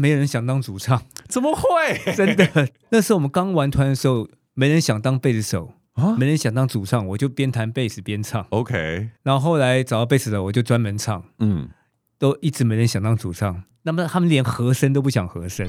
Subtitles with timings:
[0.00, 2.14] 没人想当主唱， 怎么会？
[2.14, 8.46] 真的，那时候我们刚玩团的时候，没人想当贝斯手啊，没人想当主唱，我就边弹贝斯边唱。
[8.50, 11.24] OK，然后后来找到贝斯手，我就专门唱。
[11.40, 11.68] 嗯，
[12.16, 15.68] 都一直没人想当主唱，那么他们连和声都不想和声。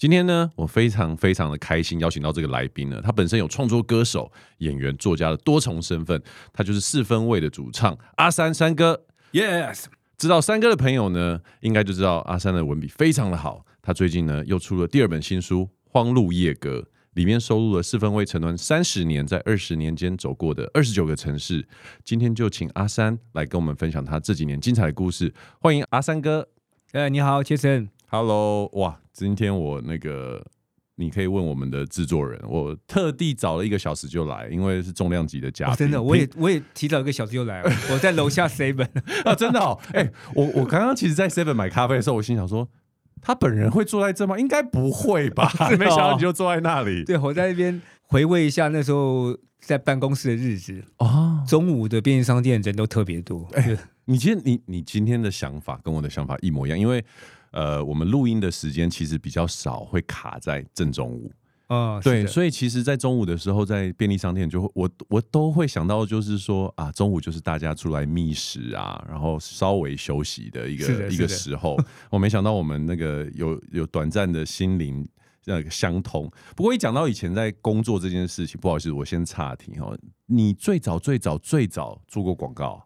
[0.00, 2.98] 今天呢，我非常非常的开心，邀请到这个来宾呢。
[3.04, 6.18] 他本身有创作歌手、演员、作家的多重身份，
[6.54, 9.04] 他就是四分卫的主唱阿三三哥。
[9.32, 9.84] Yes，
[10.16, 13.66] 知道三哥的朋友呢，应该就知道阿三的文笔非常的好。
[13.82, 16.78] 他最近呢，又出了第二本新书《荒路夜歌》，
[17.12, 21.68] 里面收录了四分卫成团三十年，在二十年间走过的二十九个城市。
[22.02, 25.34] 今天就请阿三来跟我们分享他这几年精彩的故事。
[25.60, 26.48] 欢迎阿三哥。
[26.92, 27.99] 哎，你好，杰森。
[28.12, 28.98] Hello，哇！
[29.12, 30.44] 今天我那个，
[30.96, 35.76] 你可以问我们的制作人，我特地早了一个小时就来，因为是重量级的嘉宾。
[35.76, 38.88] 真的，我也我也提早一个小时就来了， 我在楼下 Seven
[39.24, 39.78] 啊，真的哦。
[39.94, 42.68] 哎、欸，我我刚刚其实，在 Seven 买咖啡的时候，我心想说，
[43.20, 44.36] 他本人会坐在这吗？
[44.36, 45.48] 应该不会吧？
[45.70, 47.04] 哦、没想到你就坐在那里。
[47.04, 51.44] 对，我在那边回味一下那时候在办公室的日子哦。
[51.46, 53.48] 中午的便利商店人都特别多。
[53.52, 57.04] 哎、欸，你今天你你今天的想法跟我的想法一模一样，因为。
[57.50, 61.32] 呃，我们录音的时间其实比较少，会卡在正中午。
[61.68, 71.78] 哦，对，所以其实，在中午的时候，在便利商店就会，我我都会想到，就是说啊，中午就是大家出来觅食啊，然后稍微休息的一个一个时候。
[72.10, 75.08] 我没想到我们那个有有短暂的心灵
[75.44, 76.28] 那个相通。
[76.56, 79.96] 不过一讲到以前在工作这件事情，不好意思，我先岔题哈。
[80.26, 82.84] 你最早最早最早做过广告？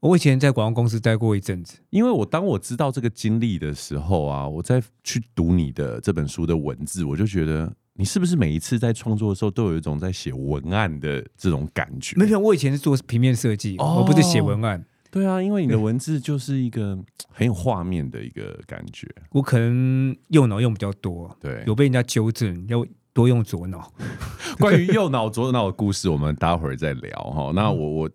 [0.00, 12.16] 我以前在广告公司待过一阵子，因为我当我知道这个经历的时候啊，我在去读你的这本书的文字，我就觉得你是不是每一次在创作的时候都有一种在写文案的这种感觉？
[12.16, 14.84] 没有，我以前是做平面设计，哦、我不是写文案。
[15.10, 16.96] 对啊，因为你的文字就是一个
[17.30, 19.08] 很有画面的一个感觉。
[19.32, 22.86] 我可能右脑用比较多，对，有被人家纠正要。
[23.14, 23.92] 多用左脑。
[24.58, 27.52] 关于右脑左脑的故事，我们待会儿再聊哈。
[27.54, 28.10] 那我我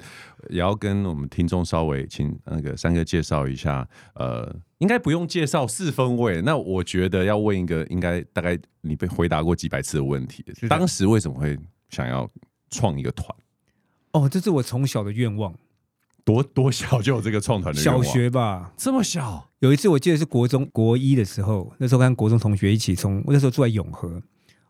[0.50, 3.88] 也要跟我们听众稍微请那个三哥介绍一下。
[4.16, 6.42] 呃，应该不用介绍四分位。
[6.42, 10.44] 那我觉得要问一个，应该大概你被回答过几百次的问题。
[10.68, 11.58] 当时为什么会
[11.90, 12.30] 想要
[12.70, 13.28] 创一个团？
[14.12, 15.54] 哦，这是我从小的愿望。
[16.26, 18.02] 多多小就有这个创团的愿望？
[18.02, 19.50] 小学吧，这么小。
[19.60, 24.22] 有一次我记得是国中国一的时候，那时候跟国中同学一起从，我那时候住在永和。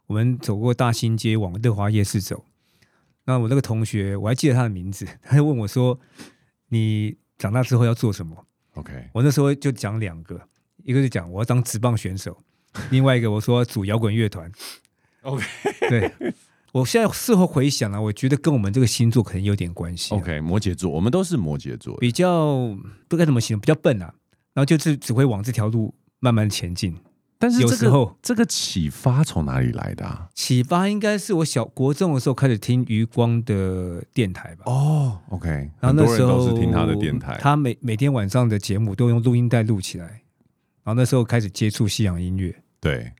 [0.07, 2.45] 我们走过大兴街往乐华夜市走，
[3.25, 5.99] 那我那个同学我还记得他的名字， 他就问我说
[6.69, 10.39] ：“你长大之后要做什么？”OK，我那时候就讲两个，
[10.83, 12.37] 一个是讲我要当职棒选手，
[12.91, 14.51] 另外一个我说组摇滚乐团。
[15.21, 15.45] OK，
[15.89, 16.11] 对，
[16.73, 20.13] 我现在事后回想啊，我觉得跟我们这个星座可能有点关系。
[20.13, 22.77] OK，摩羯座，我们都是摩羯座，比较
[23.07, 24.13] 不该怎么形容，比较笨啊，
[24.53, 26.97] 然后就是只会往这条路慢慢前进。
[27.43, 30.29] 但是、这个、有时候这个启发从哪里来的、啊？
[30.33, 34.63] 启发应该是我小国中的时候开始听余光的电台吧。
[34.67, 35.49] 哦，OK，
[35.81, 40.05] 然后那时候都是听他的电台，他每每天晚上的节目都用录音带录起来。
[40.85, 42.63] 然后那时候开始接触西洋音乐。
[42.79, 43.11] 对，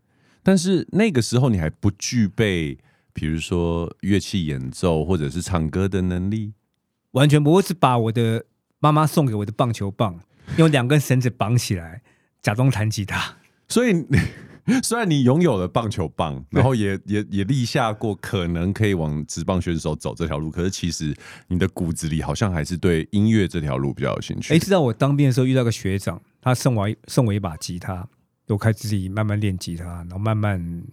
[0.41, 2.78] 但是那个时候你还不具备，
[3.12, 6.53] 比如说乐器演奏或者是唱歌的能力，
[7.12, 8.45] 完全不会，是把我的
[8.79, 10.17] 妈妈送给我的棒球棒
[10.56, 12.01] 用两根绳子绑起来，
[12.41, 13.35] 假装弹吉他。
[13.69, 14.06] 所以，
[14.81, 21.15] 虽然你拥有了棒球棒，然后也也也立下过可能可以往职棒选手走这条路，可是其实
[21.48, 24.54] 你的骨子里好像还是对音乐这条路比较有兴趣。
[24.54, 28.07] 哎，知道我当兵的时候遇到个学长，他送我送我一把吉他，
[28.48, 30.83] 我开始自己慢慢练吉他，然后慢慢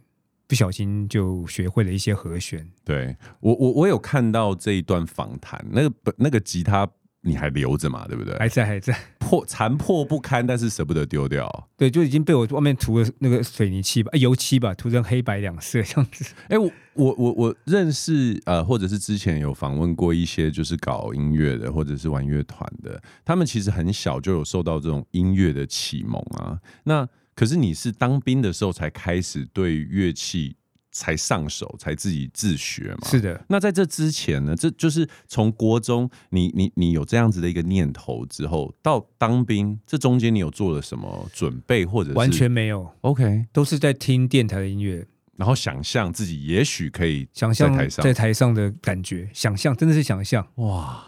[0.48, 2.68] 不小心就学会了一些和弦。
[2.84, 6.88] 对，我我我有看到这一段访谈，那个那个吉他。
[7.22, 8.06] 你还留着嘛？
[8.08, 8.36] 对不对？
[8.38, 11.68] 还在，还在，破残破不堪，但是舍不得丢掉。
[11.76, 16.24] 对，就已经被我外面涂了那个水泥漆吧，油漆吧，涂成黑白两色这样子。
[16.48, 26.58] 哎，我我我我认识呃，或者是之前有访问过一些就是搞音乐的，或者是玩乐团的，他们其实很小就有受到这种音乐的启蒙啊。
[26.84, 30.56] 那可是你是当兵的时候才开始对乐器
[30.92, 33.08] 才上手，才自己自学嘛？
[33.08, 33.44] 是的。
[33.48, 34.54] 那在这之前呢？
[34.56, 45.06] 这就是从国中你你你有这样子的一个念头之后，到当兵，这中间你有做了什么准备，或者是完全没有？OK，都是在听电台的音乐，
[45.36, 51.06] 然后想象自己也许可以想象在台上的感觉，想象真的是想象哇。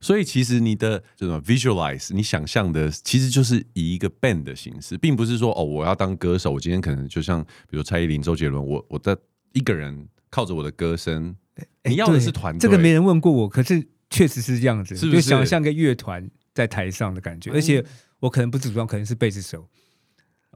[0.00, 9.16] 所以其实你的这种 visualize，你想象的其实就是以一个 band 的形式，并不是说哦，我要当歌手，我今天可能就像比如蔡依林、周杰伦，我我在
[9.52, 11.36] 一个人靠着我的歌声，
[11.84, 12.60] 你要的是团队。
[12.60, 15.20] 这个没人问过我，可是确实是这样子，是不是？
[15.20, 17.84] 就想象个乐团在台上的感觉，而且
[18.20, 19.68] 我可能不是主唱，可能是贝斯手。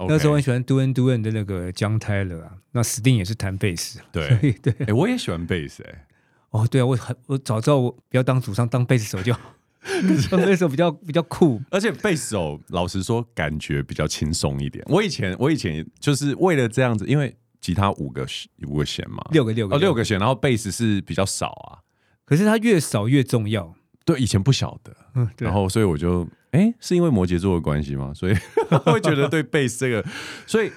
[0.09, 6.07] 那时候我很喜欢 Duran Duran 的那个 John Tyler 啊，那 Sting 也是弹贝斯，对对，哎、欸，我也喜欢贝斯，哎。
[6.55, 9.41] 哦，对啊，我很我早知道我不要当主唱，当贝斯手就好，
[10.31, 14.85] 当贝斯手比较比较酷，而且贝斯手老实说感觉比较轻松一点。
[14.89, 18.25] 我以前我以前就是为了这样子，因为吉他五个
[18.69, 21.83] 五个弦嘛，六个六个哦六个弦，然后贝斯是比较少啊，
[22.25, 23.75] 可是它越少越重要。
[24.05, 28.13] 对，以前不晓得，嗯，然后所以我就哎，是因为摩羯座的关系吗？
[28.15, 28.35] 所以
[28.87, 30.09] 会觉得对贝斯这个，
[30.47, 30.71] 所以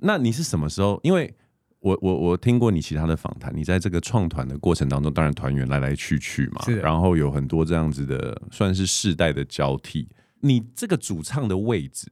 [0.00, 1.00] 那你是什么时候？
[1.02, 1.32] 因为
[1.82, 10.08] 我我我听过你其他的访谈，你在这个创团的过程当中，当然团员来来去去嘛，然后有很多这样子的，算是世代的交替。
[10.40, 12.06] 你这个主唱的位置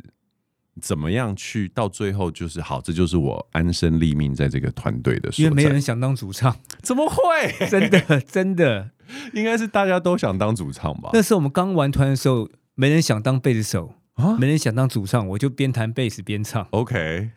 [0.80, 2.80] 怎么样去到最后就是好？
[2.80, 7.66] 这就是我安身立命在这个团队的时候，因为没人想当主唱，怎么会？
[7.70, 8.90] 真的真的，
[9.34, 11.10] 应该是大家都想当主唱吧？
[11.12, 16.66] 那时候我们刚玩团的时候，没人想当贝斯手啊，没人想当主唱，我就边弹贝斯边唱。
[16.70, 17.30] OK。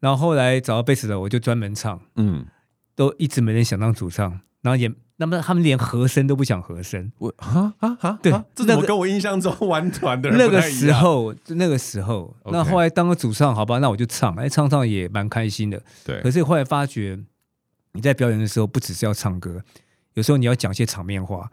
[0.00, 2.46] 然后后来找到贝斯的，我就专门唱，嗯，
[2.94, 16.20] 都一直没人想当主唱，然后也那么他们连和声都不想和声，我啊啊啊，对，这怎么跟我印象中玩团的人那个时候，那个时候，那后来当个主唱，好吧，那我就唱，哎，唱唱也蛮开心的，对。
[16.20, 17.18] 可是后来发觉，
[17.92, 19.60] 你在表演的时候不只是要唱歌，
[20.14, 21.50] 有时候你要讲些场面话，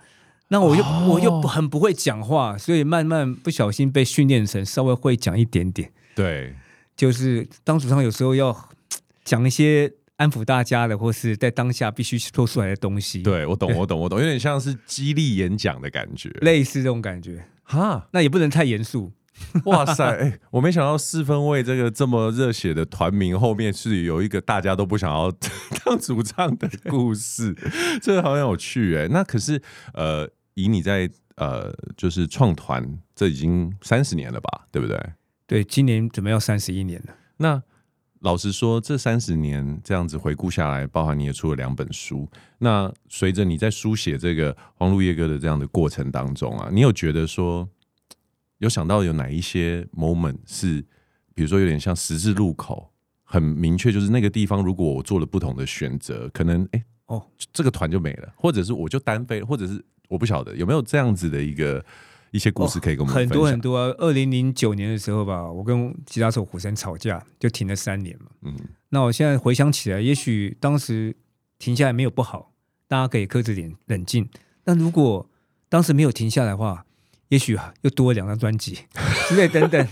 [0.49, 6.53] 那我又我又很不会讲话，所以慢慢不小心被训练成稍微会讲一点点，对。
[6.95, 8.69] 就是当主唱有时候要
[9.23, 13.21] 讲一些安抚大家的，或是在当下必须说出来的东西。
[13.21, 17.45] 对，我懂，我懂，我懂，有点像是激励演讲的感觉，类似这种感觉。
[17.63, 19.11] 哈，那也不能太严肃。
[19.65, 25.29] 哇塞，欸，我没想到四分卫这个这么热血的团名后面是有一个大家都不想要
[25.83, 27.53] 当主唱的故事，
[28.01, 29.09] 这个好有趣哎。
[29.09, 29.61] 那可是
[29.93, 34.97] 呃，以你在呃就是创团，这已经三十年了吧，对不对？
[35.47, 37.15] 对，今年准备要三十一年了。
[37.37, 37.61] 那
[38.21, 42.27] 老实说，这三十年这样子回顾下来，包含你也出了两本书。
[42.57, 47.69] 那随着你在书写这个黄鹿夜歌的这样的过程当中啊，你有觉得说，
[48.57, 50.81] 有想到有哪一些 moment 是，
[51.35, 52.91] 比如说有点像十字路口，
[53.23, 61.85] 很明确，就是那个地方，如果我做了不同的选择，可能哎哦，这个团就没了，或者是我就单飞，或者是我不晓得有没有这样子的一个。
[62.35, 63.15] 一些故事可以跟我们。
[63.15, 63.95] 很多很多啊。
[63.97, 68.25] 二零零九年的时候吧，我跟吉他手虎山吵架，就停了三年嘛。
[68.41, 68.53] 嗯，
[68.89, 71.15] 那我现在回想起来，也许当时
[71.57, 72.51] 停下来没有不好，
[72.89, 74.27] 大家可以克制点冷静。
[74.65, 75.29] 但如果
[75.69, 76.85] 当时没有停下来的话，
[77.29, 78.79] 也许又多了两张专辑
[79.29, 79.87] 之类等等。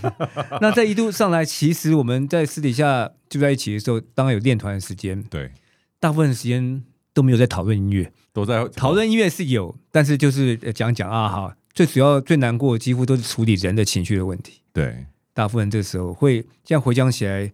[0.60, 5.22] 那在一路上来，其实我们在私底下住在一起的时候，当然有练团的时间。
[5.24, 5.50] 对，
[5.98, 11.56] 大部分的时间都没有在讨论音乐，都在讨论音乐是有，但是就是讲讲啊哈。
[11.74, 14.60] 最主要、最难过的，几乎都是处理人的情绪的问题。
[14.72, 17.50] 对，大部分这时候会这样回想起来，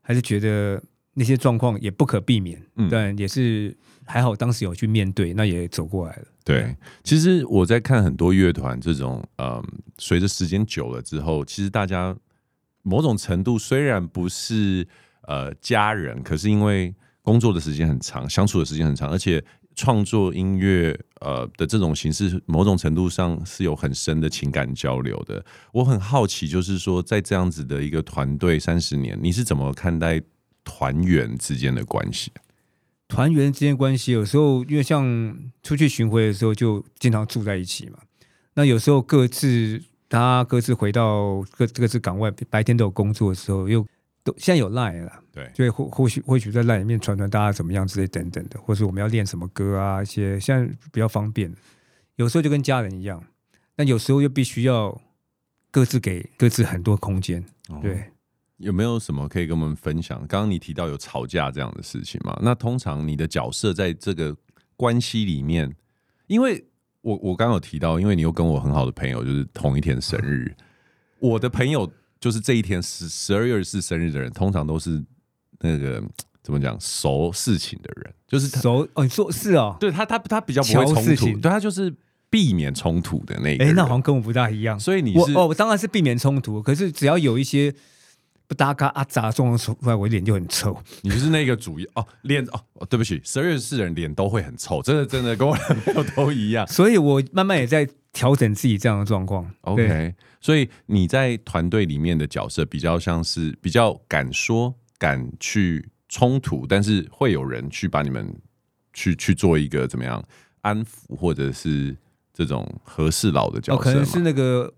[0.00, 0.80] 还是觉得
[1.14, 2.62] 那些状况也不可避免。
[2.76, 6.22] 嗯，但也是还好，当时有去面对，那也走过来了。
[6.44, 9.60] 对，其实我在看很多乐团这种，嗯，
[9.98, 12.16] 随着时间久了之后，其实大家
[12.82, 14.86] 某种程度虽然不是
[15.22, 19.44] 呃家人，可是因为工作的时间很长，相处的时间很长，而且。
[19.76, 25.44] 创作音乐，呃的这种形式，某种程度上是有很深的情感交流的。
[25.72, 30.20] 我很好奇，就是说，在这样子的一个团队三十年，你是怎么看待
[30.62, 32.30] 团员之间的关系？
[33.08, 37.98] 团员之间关系，有时候因为像出去巡回的时候，就经常住在一起嘛。
[38.54, 43.84] 那有时候各自，大家各自回到各各自岗位，白天都有工作的时候，又。
[44.24, 51.54] 都现在有 line 了，对，所以或或许或许在 line 里面传传大家怎么样之类等等的，或是我们要练什么歌啊，一些现在比较方便。
[52.16, 53.22] 有时候就跟家人一样，
[53.76, 54.98] 但有时候又必须要
[55.70, 57.44] 各自给各自很多空间。
[57.82, 57.98] 对、哦，
[58.56, 60.18] 有没有什么可以跟我们分享？
[60.26, 62.34] 刚刚你提到有吵架这样的事情嘛？
[62.40, 64.34] 那通常你的角色在这个
[64.74, 65.70] 关系里面，
[66.28, 66.64] 因为
[67.02, 70.64] 我我刚刚有提到，因为你又跟我很好的朋友就是同一天生日，嗯、
[71.18, 71.92] 我的朋友。
[72.24, 75.04] 就是这一天十十二月二十四生日的人，通常都是
[75.60, 76.02] 那个
[76.42, 81.94] 怎么讲熟事情的人，就是熟哦，你说是哦，对他他他比较不会冲突，对他就是
[82.30, 83.66] 避免冲突的那个。
[83.66, 84.80] 哎，那好像跟我不大一样。
[84.80, 87.74] 所以你是哦，我当然是避免冲突，可是只要有一些。
[88.46, 90.76] 不搭嘎啊杂状出来，我脸就很臭。
[91.00, 96.66] 你就是那个主意哦，脸哦，对不起，十二月四人脸都会很臭，真的真的跟我男朋友都一样。
[96.68, 99.46] 所以我慢慢也在调整自己这样的状况。
[99.60, 108.34] OK，所以你在团队里面的角色比较像是比较敢说、敢去冲突，但是会有人去把你们
[108.94, 110.24] 去去做一个怎么样
[110.62, 111.94] 安抚，或者是
[112.32, 114.72] 这种和事佬的角色，哦，可能是那个。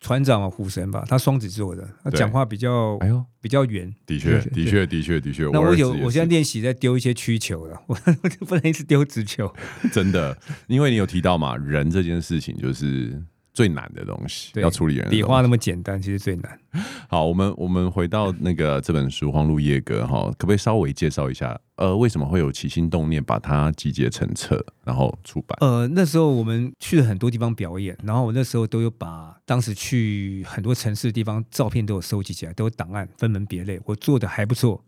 [0.00, 3.94] 船长啊，虎神吧，他双子座的，他讲话比较，哎呦，比较圆。
[4.06, 5.44] 的确，的确，的确，的确。
[5.52, 9.54] 那我有，我现在练习在丢一些曲球了，我我就不能一直丢直球。
[9.92, 13.22] 真的，因为你有提到嘛，人这件事情就是。
[13.52, 16.58] 最难的东西要处理人笔画那么简单，其实最难。
[17.08, 21.58] 好，我们我们回到那个这本书《荒路夜歌》哈，可不可以稍微介绍一下？
[21.74, 25.58] 呃，为什么会有起心动念把它集结成册，然后出版？
[25.60, 34.84] 呃，那时候我们去了很多地方表演，然后我那时候都有把当时去很多城市的地方照片都有收集起来，都有档案，分门别类，我做的还不错。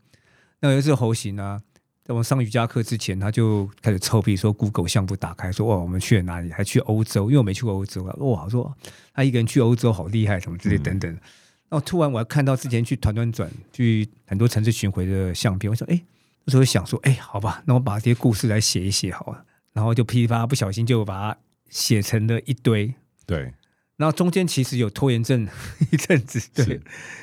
[0.60, 1.60] 那有一次侯行啊。
[2.04, 6.50] 在我们上瑜伽课之前，他就开始臭屁说：“Google 相簿打开，说哇，我们去了哪里？
[6.50, 8.12] 还去欧洲，因为我没去过欧洲啊。
[8.18, 8.76] 哇，说
[9.14, 11.08] 他一个人去欧洲好厉害，什么之类等等。
[11.08, 11.20] 嗯、
[11.68, 16.02] 然后突然我还看到之前去团团转去很多城市巡回的相片，我说：哎，
[16.44, 19.44] 那时候想说：哎，好吧，那我把这些故事来写一写好了。
[19.72, 22.92] 然后就噼里啪啦，不小心就把它写成了一堆。
[23.24, 23.54] 对。”
[24.02, 25.46] 然后中间其实有拖延症
[25.92, 26.80] 一阵子，对，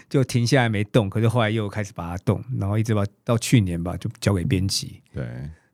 [0.09, 1.09] 就停下来没动。
[1.09, 5.27] 可是后来又开始把它动，然后一直把到去年吧，就交给编辑，对，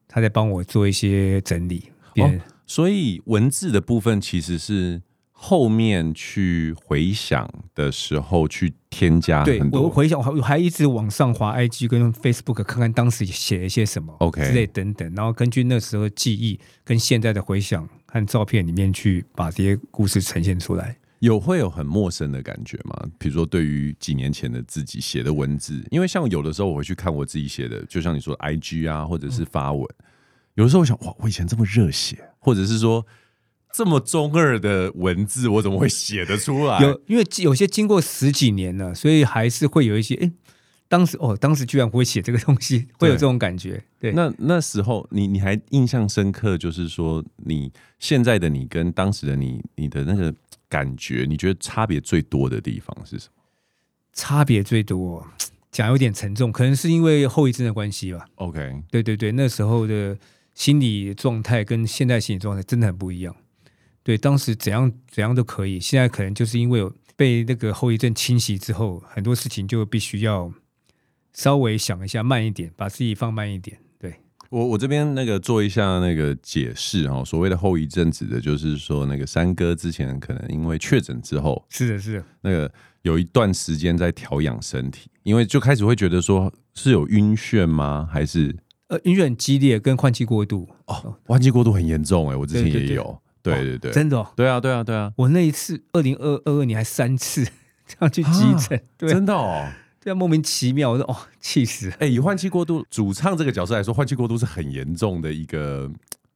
[0.07, 1.91] 他在帮我做一些整理。
[2.15, 2.33] 哦，
[2.65, 5.00] 所以文字的部分其实是
[5.31, 9.79] 后面去回想的时候去添加很多。
[9.79, 17.88] 对，我回想，我还一直往上滑 IG 跟 Facebook 看看当时写了一些什么，OK 之类等等，然后根据那时候的记忆跟现在的回想。
[18.15, 22.95] 看照片里面去把这些故事呈现出来，有会有很陌生的感觉吗？
[23.19, 30.05] 比如说对于几年前的自己写的文字，因为像有的时候我会去看我自己写的，就像你说的 IG 啊，或者是发文，嗯、
[30.53, 33.05] 有的时候我想哇，我以前这么热血，或者是说
[33.74, 36.81] 这么中二的文字，我怎么会写得出来？
[36.81, 40.31] 有，因为有些经过十几年了，所以还是会有一些
[40.88, 43.84] 当时哦，当时居然不会写这个东西， 会有这种感觉。
[44.00, 50.34] 对，那那时候你你还印象深刻，就是说你现在的你跟当时的你，你的那个
[50.70, 53.44] 感觉，你觉得差别最多的地方是什么？
[54.13, 55.27] 差别最多，
[55.72, 58.27] 讲有点沉重，可能是因为后遗症的关系吧。
[58.36, 60.15] OK，对对对，那时候的
[60.54, 63.36] 心理状态跟现在心理状态真的很不一样。
[64.04, 70.54] 对，当时怎样怎样都可以，现在可能就是因为有被那个后遗症侵袭之后，很多事情就必须要。
[71.36, 73.77] 稍微想一下，慢一点，把自己放慢一点。
[74.00, 74.15] 对，
[74.50, 77.24] 我，我这边那个做一下那个解释哈。
[77.25, 88.08] 所谓的后遗症，指的就是说，那个三哥之前可能因为确诊之后，是的，是的，那个有一段时间在调养身体，因为就开始会觉得说是有晕眩吗？
[88.10, 88.56] 还是？
[88.88, 90.70] 呃晕眩很激烈，跟换气过度。
[90.86, 97.44] 哦，换气过度很严重哎、欸，我之前也有，对对对，真的、哦，对啊对啊对啊，我那一次二零二二年还三次
[97.88, 99.68] 这样去急诊，对，真的哦。
[100.05, 101.89] 这样莫名其妙，我说哦，气死！
[101.93, 105.91] 哎、欸，以换气过度主唱这个角色来说，换气过度是很严重的一个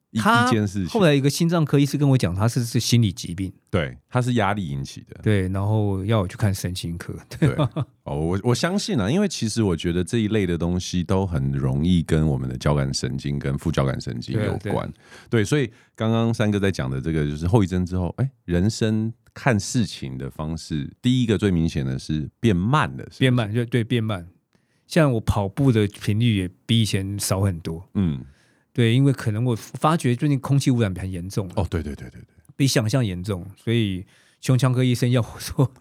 [0.09, 0.88] 一一件事情。
[0.88, 7.13] 后来一个心脏科医师跟我讲，他是是心理疾病，对，他是压力引起的，对，然后要我去看神经科。
[7.39, 7.47] 对，
[8.05, 14.91] 哦，我我相信啊，因为其实我觉得这一类的东西都很容易跟我们的交感神经跟副交感神经有关。
[15.29, 19.13] 对，对，所以刚刚三哥在讲的这个就是后遗症之后，哎、欸，人生。
[19.33, 23.19] 看事情的方式，第一个最明显的是变慢了是是？
[23.19, 24.27] 变慢就对变慢。
[24.88, 27.88] 像我跑步的频率也比以前少很多。
[27.93, 28.25] 嗯，
[28.74, 31.48] 对，因为可能我发觉最近空气污染很严重。
[31.55, 34.03] 哦，对对对对对，比想象严重，所以
[34.41, 35.71] 胸腔科医生要我 说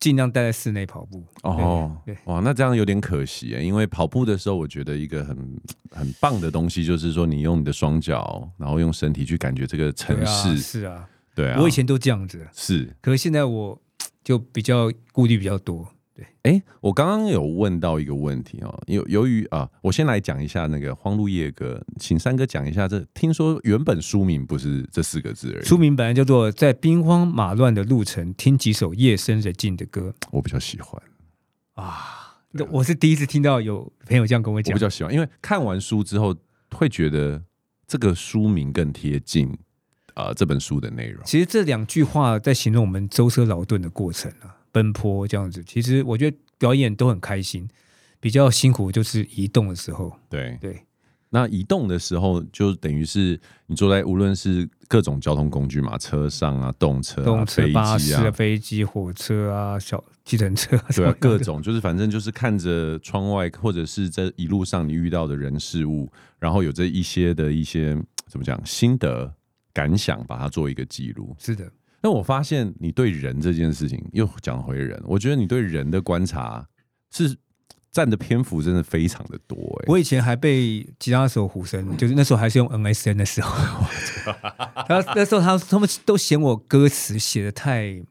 [0.00, 1.24] 尽量待在室内跑步。
[1.42, 5.60] 哦，对，哇，那这样有点可惜啊，因为跑步的时候，我觉得一个很
[5.92, 10.48] 很棒的东西就是说，你用你的双脚，然后用身体去感觉这个城市。
[10.48, 11.08] 啊是啊。
[11.36, 13.80] 对啊，我以前都这样子，是，可是现在我
[14.24, 15.86] 就比较顾虑比较多。
[16.14, 23.04] 对，哎，我刚刚有问到一个问题哦，由由于啊，我先来讲一下那个《荒路夜歌》，请三哥讲一下这。
[23.12, 31.02] 听说原本书名不是这四个字而已，书名本来叫做《在兵荒马乱的路程听几首夜深人静的歌》，我比较喜欢
[31.74, 32.22] 啊，啊。
[32.70, 36.34] 我是第一次听到有朋友这样跟我讲，我比较喜欢，因为看完书之后
[36.70, 37.42] 会觉得
[37.86, 39.54] 这个书名更贴近。
[40.16, 45.62] 啊、呃，这本书的内容，其实这两句话在形容我们舟车劳顿的过程啊，奔波这样子。
[45.64, 47.68] 其实我觉得表演都很开心，
[48.18, 50.10] 比较辛苦就是移动的时候。
[50.30, 50.82] 对对。
[51.28, 69.30] 那移动的时候，就等于是你坐在无论是各种交通工具嘛，车上啊，动车、啊、动车、巴士啊、飞机、火车啊、小计程车，对啊， 各种就是反正就是看着窗外，或者是在一路上你遇到的人事物，然后有这一些的一些怎么讲心得
[69.76, 71.36] 感想，把它做一个记录。
[71.38, 76.66] 是的，那我发现你对人这件事情又讲回人，我觉得你对人的观察
[77.10, 77.36] 是。
[77.92, 79.84] 占的篇幅真的非常的多哎！
[79.86, 83.56] 我以前还被吉他手胡生， 就是那时候还是用 MSN 的时候，
[84.86, 88.04] 然后那时候他他们都嫌我歌词写的太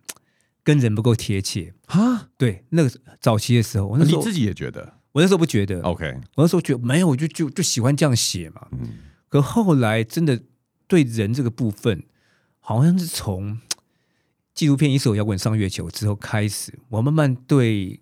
[0.64, 2.30] 跟人不够贴切啊。
[2.36, 2.92] 对，那个
[3.22, 5.80] 早期的时候，我那时候你自己也觉得，我那时候不觉得。
[5.82, 8.68] OK，我那时候觉得没有，我就就就喜欢这样写嘛。
[8.72, 8.90] 嗯。
[9.30, 10.42] 可后来真的
[10.88, 12.04] 对人这个部分，
[12.60, 13.60] 好像是从
[14.54, 18.00] 纪录片《一首摇滚上月球》之后开始，我慢慢对。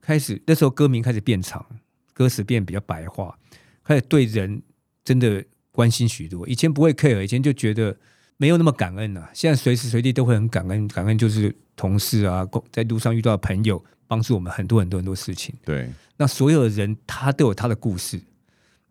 [0.00, 1.66] 开始那时候歌名开始变长，
[2.14, 3.38] 歌词变比较白话，
[3.84, 4.62] 开始对人
[5.04, 6.48] 真的关心许多。
[6.48, 7.94] 以前不会 care，以前就觉得
[8.38, 9.30] 没有那么感恩了、啊。
[9.34, 15.54] 现在随时随地都会很感恩，感恩就是同事啊，在路上遇到的朋友帮助我们很多很多很多事情。
[15.62, 18.18] 对，那所有的人他都有他的故事，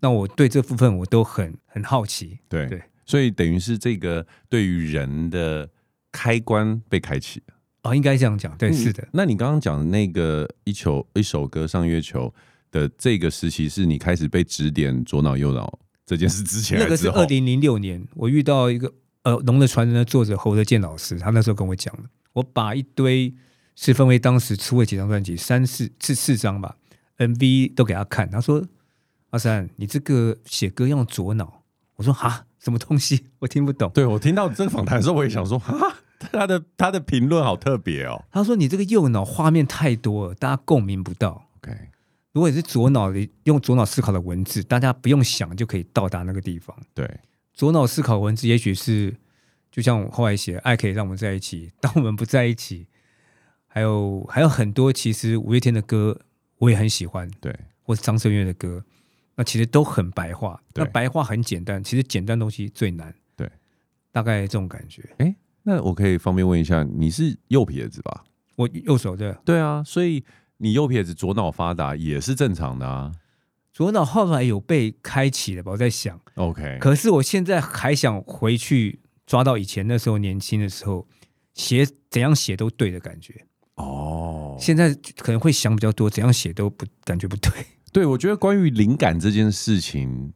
[0.02, 2.38] 那我对这部分我都很很好奇。
[2.48, 5.68] 对对，所以等于是这个对于人的
[6.12, 7.56] 开关被开启了。
[7.84, 9.08] 哦，应该这样讲，对，是的。
[9.14, 12.32] 那你刚刚讲的那个一球一首歌上月球
[12.70, 16.78] 的这个时期，是你开始被指点左脑右脑这件事之前？
[16.78, 23.34] 那个是二零零六年，我遇到一个呃《龙的传人》的作者侯德健老师，他那时候跟我讲了，我把一堆
[23.76, 26.76] 是分为当时出了几张专辑，三四四四张吧
[27.20, 28.68] ，MV 都给他看，他说
[29.30, 31.64] ：“阿三，你这个写歌用左脑。”
[31.96, 33.28] 我说：“哈，什么东西？
[33.40, 41.48] 我听不懂。”对，我听到这个访谈的时候，我也想说：“哈。”他的他的评论好特别哦，他说：“你这个右脑画面太多了，大家共鸣不到。
[41.58, 41.72] OK，
[42.34, 46.76] 如果你是左脑的，用左脑思考的文字，大家不用想就可以到达那个地方。
[46.96, 47.08] 对，
[47.54, 49.16] 左脑思考文字，也许是
[49.72, 52.88] 就像我后来写，爱可以让我们在一起， 当我们不在一起，
[53.68, 56.20] 还有还有很多，其实五月天的歌
[56.58, 58.84] 我也很喜欢，对，或是张震岳的歌，
[59.38, 60.62] 那其实都很白话。
[60.74, 63.16] 那白话很简单，其实简单东西最难。
[63.38, 63.50] 对，
[64.12, 65.10] 大概这种感觉。
[65.20, 65.34] 哎。
[65.70, 68.24] 那我可以方便问一下，你是右撇子吧？
[68.56, 69.36] 我右手对。
[69.44, 70.24] 对啊，所以
[70.60, 73.12] 你右撇子左脑发达也是正常的啊。
[73.74, 75.74] 左脑后来有被开启了吧？
[75.74, 76.78] 我在想，OK。
[76.80, 81.06] 可是我现在还想回去抓到以前那时候年轻的时候
[81.54, 83.46] 写怎样写都对的感觉。
[83.76, 87.52] 哦，现在可能会想比较多，怎样写都不感觉不对。
[87.98, 90.32] 对，我觉得关于灵感这件事情，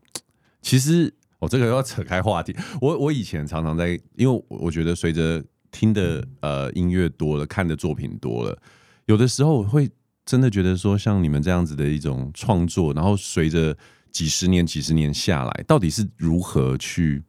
[0.63, 1.13] 其实。
[1.37, 2.55] 我、哦、这个要扯开话题。
[2.79, 8.59] 我我以前常常在，因为我觉得随着听的呃音乐多了，看的作品多了，
[9.05, 9.89] 有的时候我会
[10.23, 13.75] 真的觉得说，像你们这样子的一种创作，然后随着
[14.11, 17.23] 几十年、几十年下来，到底是如何去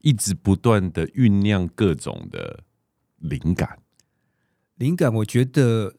[0.00, 2.64] 一直不断的酝酿各种的
[3.18, 3.78] 灵感？
[4.74, 5.94] 灵感，我觉得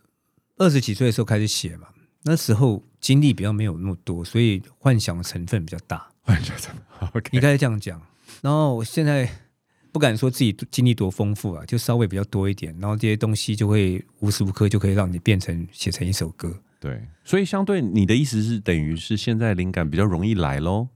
[0.57, 1.87] 二十几岁的时候开始写嘛，
[2.23, 6.07] 那时候经历比较没有那么多，所以幻想的成分比较大。
[7.31, 8.01] 应该这样讲。
[8.41, 9.29] 然后我现在
[9.91, 12.75] 不敢说自己经历多丰富啊，就稍微比较多一点。
[12.79, 16.59] 然后这些东西就会无时无刻就可以让你变成写成一首歌。
[16.79, 20.87] 对，所以相对你的意思是，等于是现在灵感比较容易来喽？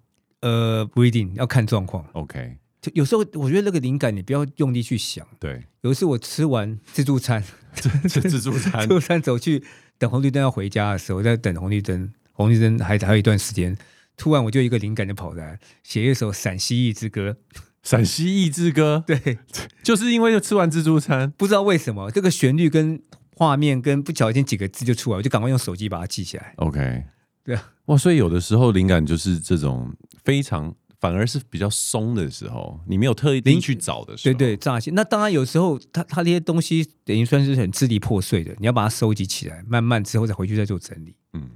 [0.41, 2.03] 呃，不一定要看状况。
[2.13, 5.27] OK，就有时候我觉得那个灵感你不要用力去想。
[5.39, 7.43] 对，有一次我吃完自助餐，
[8.09, 9.63] 吃自助餐， 自助餐走去
[9.99, 13.77] 等红绿灯要回家的时候，在等红绿灯，红绿灯还还有一段时间。
[14.17, 17.37] 突然我就一个灵感就跑来，写一首《陕西忆之歌》。
[17.81, 19.39] 陕西忆之歌， 对，
[19.81, 23.01] 就是因为就吃完自助餐，不知道为什么这个旋律跟
[23.37, 26.53] 画面跟不小心几个字就出来，我就赶快用手机把它记起来。
[26.57, 27.05] OK，
[27.45, 34.91] 对啊，哇，所以有的时候灵感就是这种非常，反而是比较松的时候，你没有特意去找的时候，对对，乍些。
[34.91, 41.15] 那当然有时候它它那些东西等于算是很支离破碎的，你要把它收集起来，慢慢之后再回去再做整理。
[41.33, 41.49] 嗯。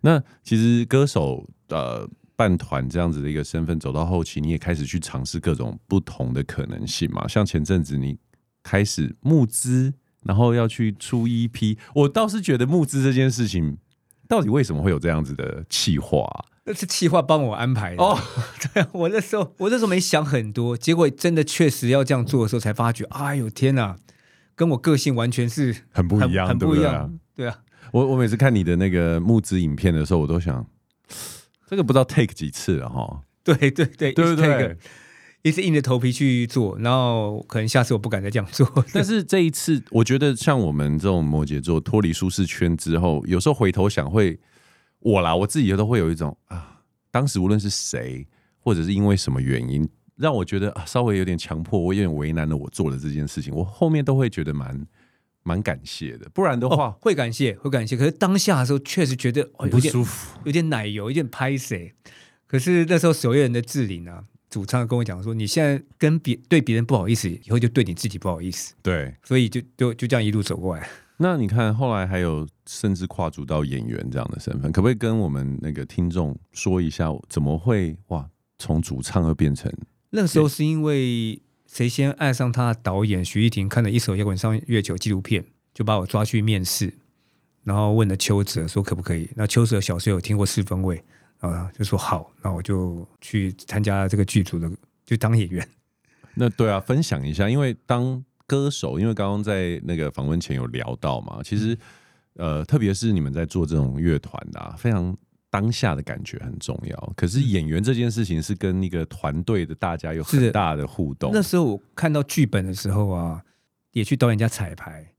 [0.00, 7.28] 那其实歌手呃伴团这样子的一个身份走到后期，你也开始去尝试各种不同的可能性嘛。
[7.28, 8.16] 像前阵子你
[8.62, 13.76] 开始募资，然后要去出 EP，我倒是觉得募资这件事情
[14.28, 16.26] 到底为什么会有这样子的企划？
[16.64, 18.18] 那是气话帮我安排的哦。
[18.74, 23.96] 对啊，我那时候我那时候没想很多，结果真的确实要这样做的时候，才发觉，哎呦天哪，
[24.54, 26.92] 跟我个性完全是很不一样，很不一样。
[26.92, 27.10] 对啊。
[27.34, 27.58] 对啊
[27.90, 30.66] 我我每次看你的那个募资影片的时候，我都想，
[31.68, 33.20] 这个不知道 take 几次了哈。
[33.44, 34.76] 对对对，对不对？
[35.42, 38.66] 一直硬着头皮去做，然后可能下次我不敢再这样做。
[38.94, 44.38] 但是这一次，我觉得像我们这种摩羯座脱离舒适圈之后，有时候回头想会，
[45.02, 48.26] 我啦，我自己都会有一种啊，当时无论是谁，
[48.58, 54.86] 或者是因为什么原因，让我觉得啊，稍微有点强迫，我有点为难了我做了这件事情，我后面都会觉得蛮
[55.42, 56.28] 蛮感谢的。
[56.32, 57.96] 不然的话，哦、会感谢，会感谢。
[57.96, 61.92] 可是当下的时候，确实觉得、哦、不舒服，有点奶油，有点拍谁。
[62.46, 64.24] 可是那时候守夜人的志玲啊。
[64.50, 70.86] 主唱跟我讲说：“你现在跟别对别人不好意思，以后就对你自己不好意思。”对，所以就就就这样一路走过来。
[71.22, 79.72] 那你看，后来还有甚至跨足到演员这样的身份，可不可以跟我们那个听众说一下，怎么会哇从主唱又变成？
[80.10, 86.92] 那时候是因为谁先爱上他的导演徐誉庭看了一首摇滚上月球纪录片，就把我抓去面试，
[87.62, 89.30] 然后问了邱泽说可不可以？
[89.36, 91.02] 那邱泽小时候有听过四分卫。
[91.38, 94.70] 啊，就说好，那我就去参加这个剧组的，
[95.04, 95.68] 就当演员。
[96.36, 101.74] 那对啊，分享一下，因为当歌手，因为刚刚在那个访问前有聊到嘛，其实
[102.34, 105.16] 呃，特别是你们在做这种乐团的啊，非常
[105.48, 107.12] 当下的感觉很重要。
[107.16, 111.30] 可是演员这件事情是跟那个团队的大家有很大的互动。
[111.32, 113.42] 那时候我看到剧本的时候啊，
[113.92, 115.14] 也去导演家彩排，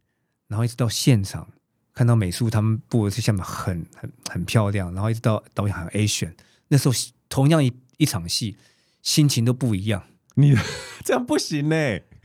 [0.47, 1.47] 然后一直到现场。
[1.91, 6.33] 看到美术他们布的是下面很很很漂亮，然后一直到导演喊 action，
[6.67, 6.93] 那时候
[7.29, 8.57] 同样一一场戏，
[9.01, 10.03] 心情都不一样。
[10.35, 10.55] 你
[11.03, 11.75] 这样不行呢？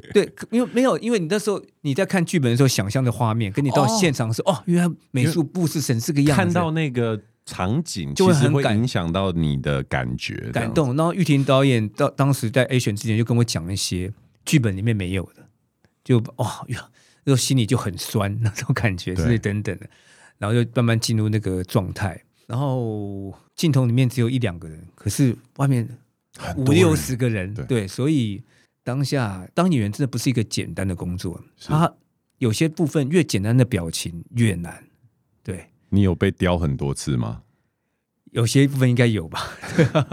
[0.14, 10.96] 对，因为没有，因为你那时候你在看剧本的时候想象的画面，跟你到现场是哦，哦，原来美术布置成这个样子，看到那个场景就会很会影响到你的感觉感动。
[10.96, 14.12] 然后玉婷导演到当时在 action 之前就跟我讲一些
[14.44, 15.46] 剧本里面没有的，
[16.04, 16.88] 就哦呀。
[17.26, 19.86] 就心里就很酸那种感觉，是等等的，
[20.38, 22.18] 然后就慢慢进入那个状态。
[22.46, 25.86] 然后镜头里面只有一两个人，可是外面
[26.56, 28.42] 五六十个人，对，对，所以
[28.82, 31.42] 当下当演员真的不是一个简单的工作。
[31.58, 31.94] 他
[32.38, 34.84] 有些部分越简单的表情越难。
[35.42, 37.42] 对，你有被雕很多次吗？
[38.32, 39.40] 有些部分应该有吧，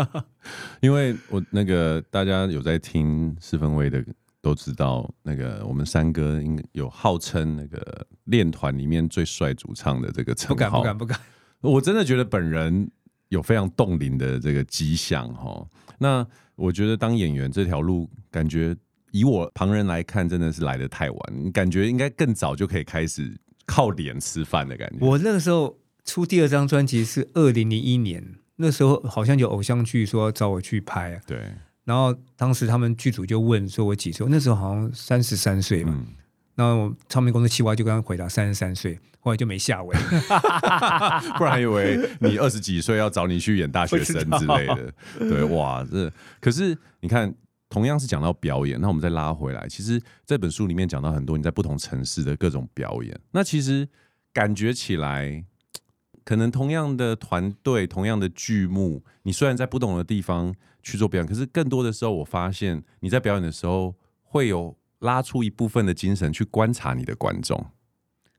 [0.82, 4.04] 因为我那个大家有在听四分位的。
[4.42, 10.56] 都知道那个我们三哥应该有号称那个练团里面最帅主唱的这个称号。
[10.56, 11.20] 不敢不敢不敢，
[11.62, 12.92] 我真的觉得本人
[13.30, 15.68] 有非常冻龄的这个迹象哈。
[15.98, 16.24] 那
[16.56, 18.76] 我觉得当演员这条路，感觉
[19.12, 21.52] 以我旁人来看，真的是来得太晚。
[21.52, 25.06] 感觉应该更早就可以开始靠脸吃饭的感觉。
[25.06, 28.24] 我那个时候出第二张专辑是二零零一年，
[28.56, 31.40] 那时候好像有偶像剧说找我去拍，对。
[31.84, 35.94] 然后当时他们剧组就问说：“我几岁？”那时候好像三十三岁嘛。
[35.96, 36.16] 嗯、
[36.56, 39.98] 然后唱片公司企划就跟他回答三十三岁，后来就没下文，
[41.38, 44.94] 不然以为你二十几岁要找你去演大学生之类的。
[45.20, 47.34] 对，哇，这可是你看，
[47.70, 53.88] 同样是讲到表演，那我们再拉回来，其实这本书里面讲到很多你在不同城市的各种表演，那其实
[54.34, 55.44] 感觉起来，
[56.24, 60.56] 可能同样的团队，同样的剧目，你虽然在不同的地方。
[60.88, 67.66] 去做表演，可是更多的时候，我发现你在表演的时候会有拉出一部分的精神去观察你的观众，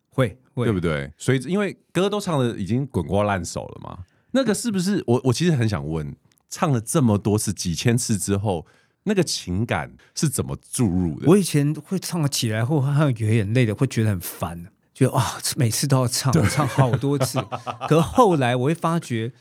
[0.09, 1.13] 会，会，对不对？
[1.17, 5.03] 所以，因为歌都唱的已经滚瓜烂熟了嘛，那个是不是？
[5.07, 6.15] 我我其实很想问，
[6.49, 8.67] 唱了这么多次、几千次之后，
[9.05, 11.27] 那个情感是怎么注入的？
[11.29, 17.39] 我以前会唱起来后，还有流眼泪的，会觉得很烦，觉得啊，每次都要唱，唱好多次。
[17.89, 19.33] 可后来我会发觉，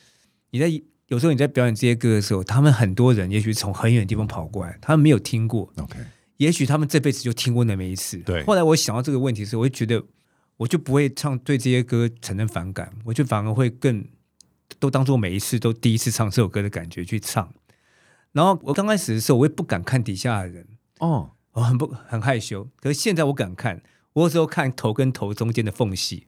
[0.51, 0.81] 你在。
[1.09, 5.71] 有时候你在表演这些歌的时候，他们很多人也许从很远的地方跑过来，他们没有听过。
[5.77, 5.99] OK，
[6.37, 8.17] 也许他们这辈子就听过那么一次。
[8.17, 8.43] 对。
[8.43, 10.03] 后来我想到这个问题的时候，我就觉得
[10.57, 14.05] 我就不会唱对这些歌产生反感，我就反而会更
[14.79, 17.53] 都当做每一次都第一次唱这首歌的感觉去唱。
[18.31, 20.67] 然后我刚开始的时候，我也不敢看底下的人
[20.99, 22.67] 哦，我很不很害羞。
[22.81, 23.81] 可是现在我敢看，
[24.13, 26.27] 我有时候看头跟头中间的缝隙，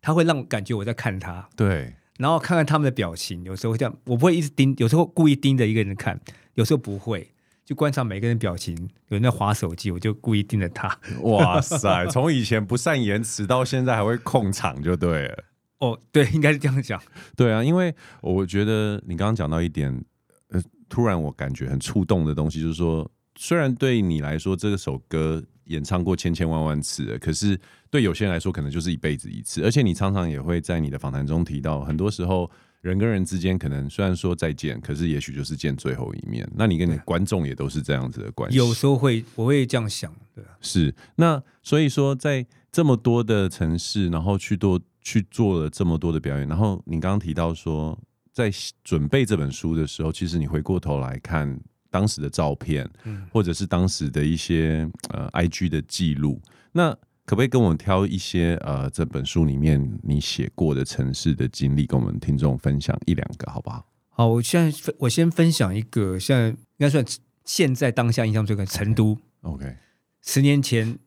[0.00, 1.48] 他会让我感觉我在看他。
[1.56, 1.94] 对。
[2.18, 6.20] 然后看看他们的表情，有时候会这样，我不会一直盯，有时候故意盯着一个人看，
[6.54, 7.32] 有时候不会，
[7.64, 8.76] 就观察每个人表情。
[9.08, 10.98] 有人在划手机，我就故意盯着他。
[11.22, 15.44] 哇塞，从以前不善言辞到现在还会控场，就对了。
[15.78, 17.00] 哦，对，应该是这样讲。
[17.36, 20.04] 对啊，因为我觉得你刚刚讲到一点，
[20.50, 25.42] 呃，突然我感觉很触动的东西，就是说，虽然对你来说这首歌。
[25.68, 29.64] 演唱过千千万万次了，可是对有些人来说，可能就是一辈子一次。
[29.64, 32.50] 而且你常常也会在你的访谈中提到，很多时候
[32.84, 36.48] 人跟人之间，可能虽然说再见，可是也许就是见最后一面。
[36.54, 38.58] 那你跟你观众也都是这样子的关系。
[38.58, 40.44] 有时候会，我会这样想，对。
[40.60, 47.98] 是，那所以说，在这么多的城市，然后去多去做了这么多的表演，然后你刚刚提到说，
[48.32, 48.50] 在
[48.84, 51.58] 准备这本书的时候，其实你回过头来看。
[51.90, 56.42] 当时的照片，嗯，或者是当时的一些呃 IG 的记录。
[56.72, 56.92] 那
[57.26, 63.86] 可不可以跟我们挑一些呃这本书里面你写过的城市的经历，跟我们听众分享一两个，好不好？
[64.10, 67.04] 好，我现在分我先分享一个，现在应该算
[67.44, 69.18] 现在当下印象最深，成都。
[69.40, 69.76] OK.
[70.20, 70.98] 十年前，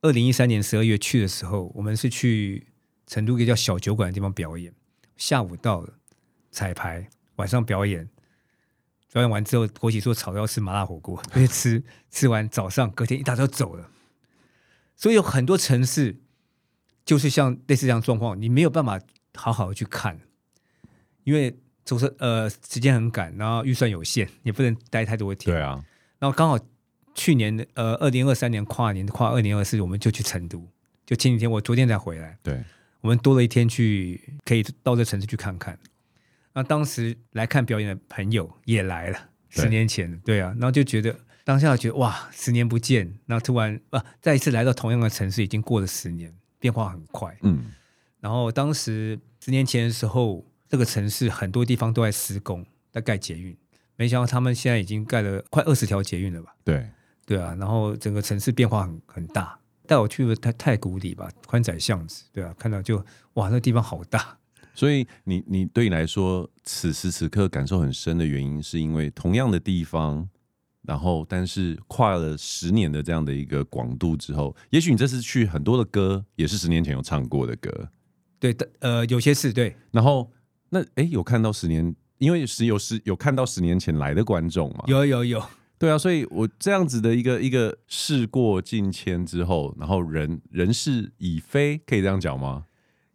[0.00, 2.66] 二零一三年十二月去的时候，我们是去
[3.06, 4.72] 成都一个叫小酒馆的地方表演。
[5.16, 5.94] 下午到了，
[6.50, 8.08] 彩排，晚上表演，
[9.12, 13.88] 表演完之后，国旗说吵着要吃麻辣火锅，所 以吃吃完，早上隔天一大早走了。
[15.02, 16.20] 所以有很多城市，
[17.04, 19.00] 就是像类似这样状况，你没有办法
[19.34, 20.20] 好好的去看，
[21.24, 25.52] 因为总是呃时间很赶，然后预算有限，也不能待太多天。
[25.52, 25.84] 对啊，
[26.20, 26.56] 然后刚好。
[27.14, 30.66] 去年的呃，二零二三年跨年跨二零二四，我们就去成都。
[31.04, 32.38] 就前几天，我昨天才回来。
[32.42, 32.64] 对，
[33.02, 35.78] 我们多了一天去，可以到这城市去看看。
[36.54, 47.36] 那当时来看表演的朋友也来了，十年前，对啊，然后就觉得当下觉得哇，十年不见，那突然啊，再一次来到同样的城市，已经过了十年，变化很快。
[47.42, 47.72] 嗯，
[48.20, 53.56] 然后当时十年前的时候，这个城市很多地方都在施工，在盖捷运，
[53.96, 56.54] 没想到他们现在已经盖了快二十条捷运了吧？
[56.64, 56.88] 对。
[57.24, 63.02] 对啊，然后整个城市变化很很大，带我去了太太古里吧，宽窄巷子，对啊，看到就
[63.34, 64.36] 哇，那地方好大。
[64.74, 70.28] 所以你你对你来说，此时此刻感受很深的原因，是因为同样的地方，
[70.82, 77.88] 然后但是跨了十年的这样的一个广度之后，也许你这次去很多的歌也是十年前有唱过的歌，
[78.40, 79.76] 对的，呃，有些是对。
[79.92, 80.30] 然后
[80.70, 84.84] 那哎，有看到十年，因为是有十有看到十年前来的观众嘛？
[84.88, 85.42] 有有有。
[85.78, 92.66] 对啊，所以我这样子的一个一个事过境迁之后，然后人人事已非，可以这样讲吗？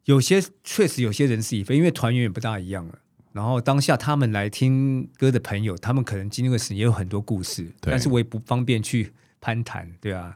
[0.05, 2.99] 有些确实有些人事已非，因为团员也不大一样了。
[3.37, 10.35] 然后当下他们来听歌的朋友，他们可能经历过十年，也有很多故事，但是我也不方便去攀谈，对啊，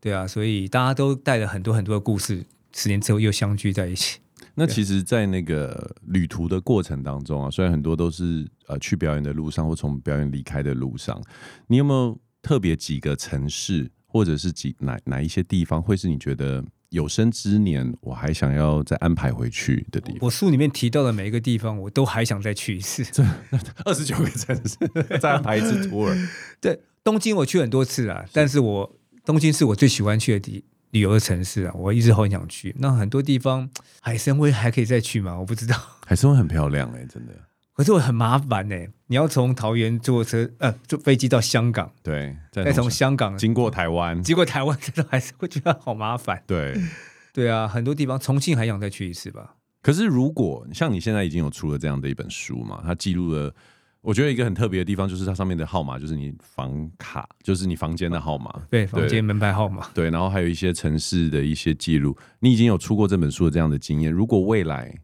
[0.00, 4.20] 对啊，所以大家都带了很多很多的故事，十年之后又相聚在一起。
[4.54, 11.20] 那其实，在那个旅途的过程当中啊，虽然很多都是呃去表演的路上，或从表演离开的路上，
[11.66, 20.18] 你有没有特别几个城市，或者是几哪哪一些地方，会是你觉得有生之年我还想要再安排回去的地方？
[20.20, 23.04] 我书里面提到的每一个地方，我都还想再去一次。
[23.04, 23.24] 这
[23.84, 24.76] 二十九个城市
[25.18, 26.14] 再安排一次 tour。
[26.60, 30.64] 对，东京我去很多次了，但是我东京是我最喜欢去的地。
[30.90, 32.74] 旅游的城市啊，我一直很想去。
[32.80, 33.70] 那很多地方，
[34.02, 35.38] 海参崴还可以再去吗？
[35.38, 35.80] 我不知道。
[36.04, 37.32] 海参崴很漂亮哎、欸，真的。
[37.80, 46.42] 可是我很麻烦呢、欸，你要从桃园坐车呃坐飞机到香港，对，再从香港经过台湾，经过台湾，真的还是会觉得好麻烦。
[46.46, 46.74] 对，
[47.32, 49.54] 对啊，很多地方，重庆还想再去一次吧。
[49.80, 53.50] 可是如果像你现在已经有出了这样的一本书嘛，它记录了。
[54.02, 62.14] 我觉得一个很特别的地方就是它上面的号码，就是你房卡，就是你房间的号码，对，房间门牌号码，对，然后还有一些城市的一些记录。
[62.40, 64.94] 你已经有出过这本书的这样的经验，如果未来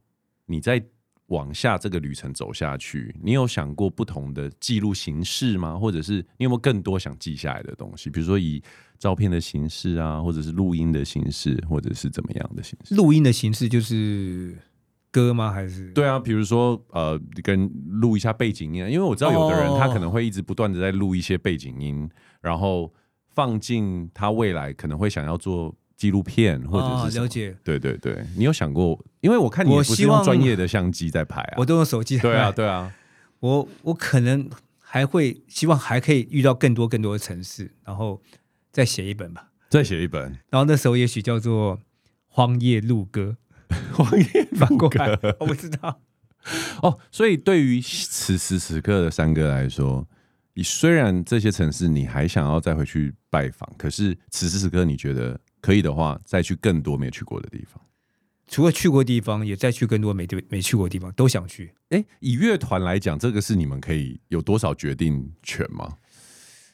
[0.45, 0.83] 你再
[1.29, 5.79] 往下这个旅程走下去，你有想过不同的记录形式吗？
[5.79, 8.11] 或者是你有没有更多想记下来的东西？
[8.11, 8.62] 比如说以
[8.99, 12.95] 照片的形式啊，或者是录音的形式，或者是怎么样的形式？
[12.95, 14.57] 录音的形式就是。
[15.12, 15.51] 歌吗？
[15.51, 22.11] 还是对啊，比如说呃，跟录一下背景音，因为我知道有的人他可能会一直不断的在录一些背景音，哦、
[22.43, 22.93] 然后
[23.31, 27.57] 放进他未来可能会想要做纪录片或者是、哦、了解。
[27.65, 29.03] 对对对，你有想过？
[29.21, 32.19] 因为我看你不是用专业的相机在拍啊，我，我都用手机。
[32.19, 32.93] 对啊对啊，
[33.41, 38.23] 我我可能还会希望还可以遇到更多更多的城市，然后
[38.71, 41.77] 再写一本吧，再写一本，然后那时候也许叫做
[42.27, 43.37] 《荒野路歌》。
[43.93, 46.01] 荒野翻过来，我不知道。
[46.81, 50.07] 哦，所以对于此时此刻的三哥来说，
[50.55, 57.83] 你虽然这些城市你还想要再回去拜访，可是此时此刻你觉得可以的话，再去更多没有去过的地方。
[58.47, 61.75] 除了去过地方，也再去更多没没去过的地方，都想去。
[61.89, 65.95] 哎，以乐团来讲，这个是你们可以有多少决定权吗？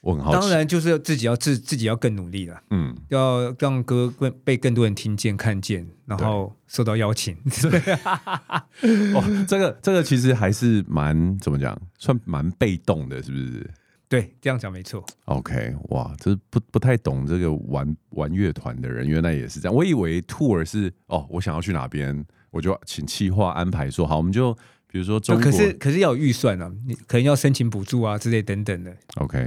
[0.03, 7.35] 我很好奇，当然就是自己要自自己要更努力了，嗯，要让歌更被更多人听见看见，然后受到邀请。
[9.15, 13.71] 哦，这个这个其实还是蛮怎么讲，算蛮被动的，是不是？
[14.13, 15.03] 对，这样讲没错。
[15.25, 19.75] OK，哇，这不不太懂这个玩玩乐团的人，原来也是这样。
[19.75, 24.53] 我以为 tour 是哦，我想要去哪边，我就请企划安排说好，我们就
[24.87, 28.95] 比如说中国，可是可是要有预算啊，你可能要申请补助啊之类等等的。
[29.15, 29.39] OK。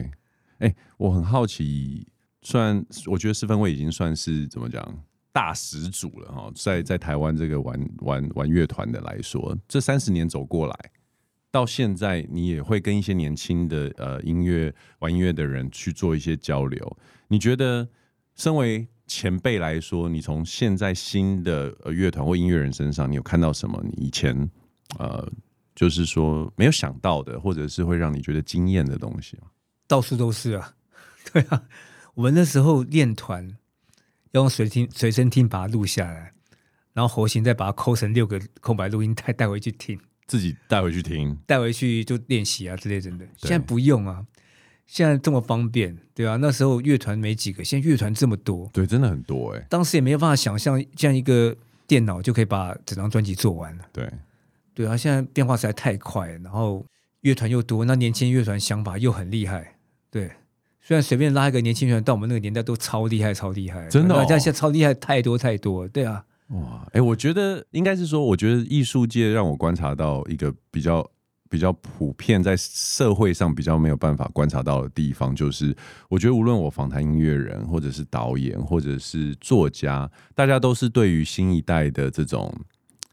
[0.58, 2.08] 哎、欸，我很好奇，
[2.42, 4.84] 虽然我觉得四分卫已经算是怎么讲
[5.32, 10.76] 大始祖了哈，在在台湾这个玩玩玩乐团的来说，这三十年走过来，
[11.56, 16.98] 到现在，你也会跟一些年轻的呃音乐玩音乐的人去做一些交流。
[17.30, 17.88] 你觉得，
[18.36, 23.82] 身为前辈来说，你从现在新的乐团或音乐人身上，你有看到什么？
[23.86, 24.38] 你以前
[25.00, 25.26] 呃，
[25.74, 29.44] 就是说没有想到的，或者是会让你觉得惊艳的东西吗？
[29.88, 30.74] 到处都是啊，
[31.32, 31.64] 对啊，
[32.16, 33.48] 我们那时候练团
[34.32, 36.34] 要用随听随身听把它录下来，
[36.92, 43.10] 然后喉型再把它抠成六个空白录音带带回去听，自己带回去听，带回去就练习啊之类的。
[43.38, 44.26] 现在不用啊。
[44.88, 49.66] 现在这么方便，对啊，那时候乐团没几个，现在乐团这么多，对，真的很多哎。
[49.68, 51.58] 当时也没有办法想象，这样一个
[51.88, 53.86] 电脑就可以把整张专辑做完了。
[53.92, 54.08] 对，
[54.76, 56.86] 对啊，现在变化实在太快，然后
[57.22, 59.76] 乐团又多，那年轻乐团想法又很厉害。
[60.12, 60.30] 对，
[60.82, 64.24] 虽然随便拉一个年轻乐团，到我们那个年代都超厉害，超厉害，真的、哦。
[64.28, 66.24] 现在超厉害太多太多，对啊。
[66.50, 71.10] 哇，哎，我觉得应该是说，我觉得艺术界让我观察到一个比较。
[71.48, 75.74] 比较普遍，在社会上比较没有办法观察到的地方，就是
[76.10, 82.54] 我觉得无论我访谈音乐人，或者是导演，或者是作家，大家都是对于新一代的这种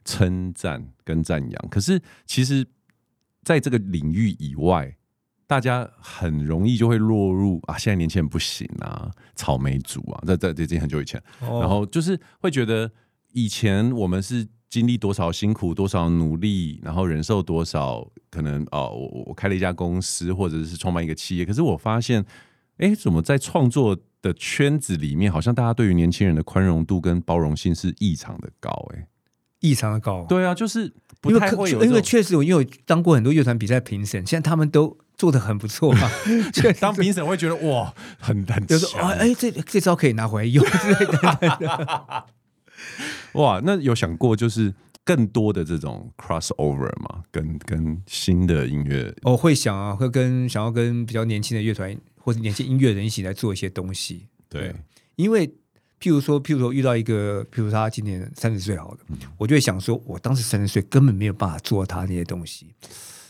[0.04, 1.68] 称赞跟赞扬。
[1.68, 2.66] 可是，其实
[3.44, 4.96] 在这个领域以外，
[5.46, 12.90] 大家很容易就会落入啊，现在年轻人不行啊，草莓族啊，在在这已经很久以前，然后就是会觉得
[13.32, 14.48] 以前我们是。
[14.72, 21.44] 经历多少辛苦，多少努力，然后忍受多少可能哦，我我开了一家公司，或者是创办一个企业。
[21.44, 22.24] 可是我发现，
[22.78, 29.06] 哎，怎么在创作的圈子里面，好像大家对于年轻人的宽容度跟包容性是异常的高，哎，
[29.60, 30.24] 异常的高。
[30.26, 30.90] 对啊，就是
[31.20, 36.10] 不太会有，因为确实我因为我当过很多乐团比赛评审，现在他们都做的很不错嘛。
[36.80, 42.24] 当评审会觉得哇，很很强，哎，这这招可以拿回来用之类的。
[43.34, 47.22] 哇，那有想过就是更多的这种 crossover 吗？
[47.30, 54.28] 跟跟新的音乐，我、哦、会想啊，会跟想要跟比较年轻的乐团或者年轻音乐人一起来做一些东西。
[54.48, 54.74] 对，对，
[55.16, 55.48] 因为
[55.98, 62.74] 譬如说，譬如说遇到一个，譬如他今年三十岁好了，嗯、我就会想说，我当时三十岁根本没有办法做他那些东西，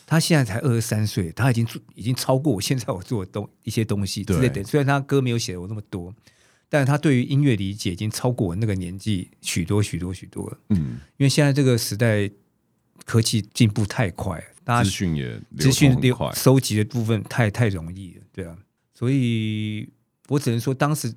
[0.06, 4.64] 他现在才二十三岁，他已经已经超过我现在我做的东一些东西之类的。
[4.64, 6.12] 虽然他歌没有写的我那么多。
[6.72, 10.58] 但是他对于音乐理解已经超过我那个年纪许多许多许多了。
[10.70, 12.30] 嗯，因为现在这个时代
[13.04, 18.56] 科技进步太快，大家资讯也资讯流收集的部分太太容易了，对啊。
[18.94, 19.86] 所以
[20.28, 21.12] 我只能说，当时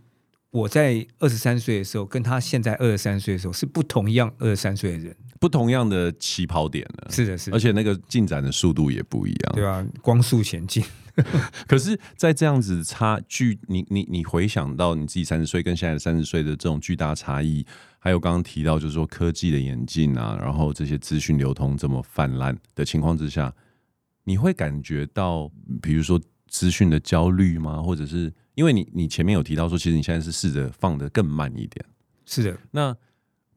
[0.52, 7.08] 我在二十三岁的时候，跟他现在二十三岁的时候是不同样二十三岁的人，不同样的起跑点了。
[7.10, 10.84] 是的，是的，而且那个进展的速度也不一样，对啊，光速前进。
[11.68, 17.66] 可是，在这样子差距，你你你回想到你自己三十岁跟现在三十岁的这种巨大差异，
[18.00, 23.54] 还有刚刚提到就是说科技的演进啊，然后这些资讯流通这么泛滥的情况之下，
[24.24, 25.52] 你会感觉到，
[25.82, 27.82] 比如说资讯的焦虑吗？
[27.82, 31.86] 或者是因为你你前面有提到说，其实你现在是试着放的更慢一点。
[32.26, 32.96] 是的，那。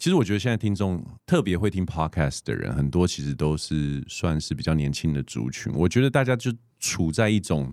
[0.01, 5.73] 其实我觉得现在听众特别会听 podcast 的人很多，其实都是算是比较年轻的族群。
[5.75, 7.73] 我觉得大家就处在一种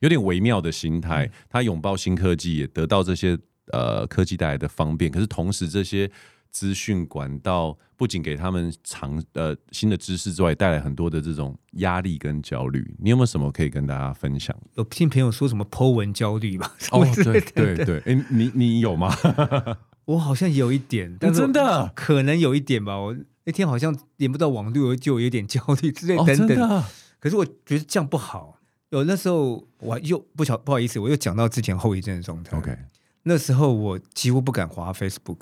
[0.00, 3.38] 有点微妙的心态，他拥抱新科技，也得到这些
[3.72, 5.10] 呃科技带来的方便。
[5.10, 6.10] 可是同时，这些
[6.50, 12.94] 资讯管道不仅给他们长呃新的知识之外，带来很多的这种压力跟焦虑。
[12.98, 14.56] 你有没有什么可以跟大家分享？
[14.74, 16.72] 有听朋友说什么 Po 文焦虑吧？
[16.92, 19.12] 哦，对对对，哎，你你有吗？
[20.04, 22.98] 我好像有一点，但是真的可能有一点吧。
[23.00, 26.60] 我那天好像连不到网络，就有点焦虑之类等等。
[26.60, 26.84] 哦，
[27.24, 28.60] 可是我觉得这样不好。
[28.90, 32.54] 有那时候我又不巧不好意思，我又讲到之前后遗症的状态。
[32.58, 32.76] OK，
[33.22, 35.38] 那时候我几乎不敢滑 Facebook。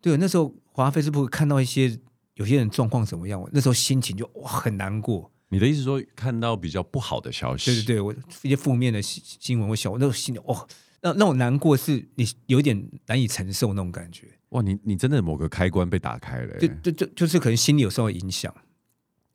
[0.00, 2.00] 对，那时候滑 Facebook 看到一些
[2.36, 5.30] 有些人状况怎么样，我那时候心情就哇很难过。
[5.50, 7.70] 你的意思说看到比较不好的消息？
[7.70, 10.66] 对对对，我一些负面的新新闻，我想我那时候心里哇。
[11.02, 14.26] 那那种难过是你有点难以承受那种感觉。
[14.48, 18.54] 哇，你你真的某个开关被打开了，就就就就是可能心里有受到影响。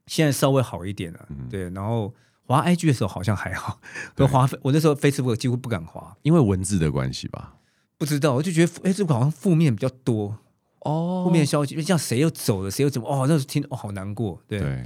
[0.07, 1.69] 现在稍微好一点了，嗯、对。
[1.71, 2.13] 然后
[2.43, 3.79] 滑 IG 的时候好像还好，
[4.13, 7.55] 跟滑我那时候 Facebook 几乎不敢滑，因为文字的关系吧？
[7.97, 10.37] 不知道，我就觉得 Facebook 好像负面比较多
[10.81, 13.07] 哦，负面消息，因为像谁又走了，谁又怎么？
[13.07, 14.41] 哦，那时候听哦，好难过。
[14.47, 14.59] 对。
[14.59, 14.83] 对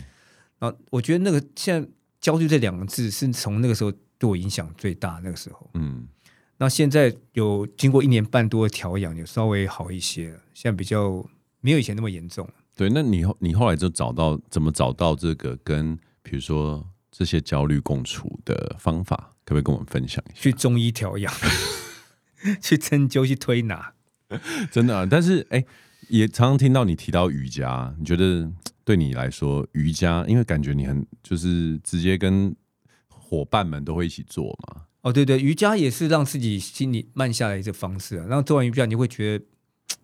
[0.59, 1.89] 然后我觉得那个现在
[2.19, 6.07] 焦虑这两个字是从那个时候对我影响最大，那个时候，嗯。
[6.57, 10.39] 那现在有经过一年半多的调养，有稍微好一些了。
[10.53, 11.25] 现在比较
[11.61, 12.45] 没有以前那么严重。
[12.79, 20.41] 对，那你后你后来就找到怎么找到这个跟比如说这些焦虑共处的方法，可不可以跟我们分享一下？
[20.41, 21.33] 去中医调养，
[22.63, 23.95] 去针灸，去推拿，
[24.71, 25.05] 真的啊。
[25.05, 25.65] 但是哎，
[26.07, 28.49] 也常常听到你提到瑜伽，你觉得
[28.85, 32.55] 对你来说瑜伽，因为感觉你很就是直接跟
[33.09, 34.83] 伙伴们都会一起做嘛。
[35.01, 38.25] 哦，对对，瑜伽也是让自己心里慢下来的一个方式啊。
[38.29, 39.45] 然后做完瑜伽，你会觉得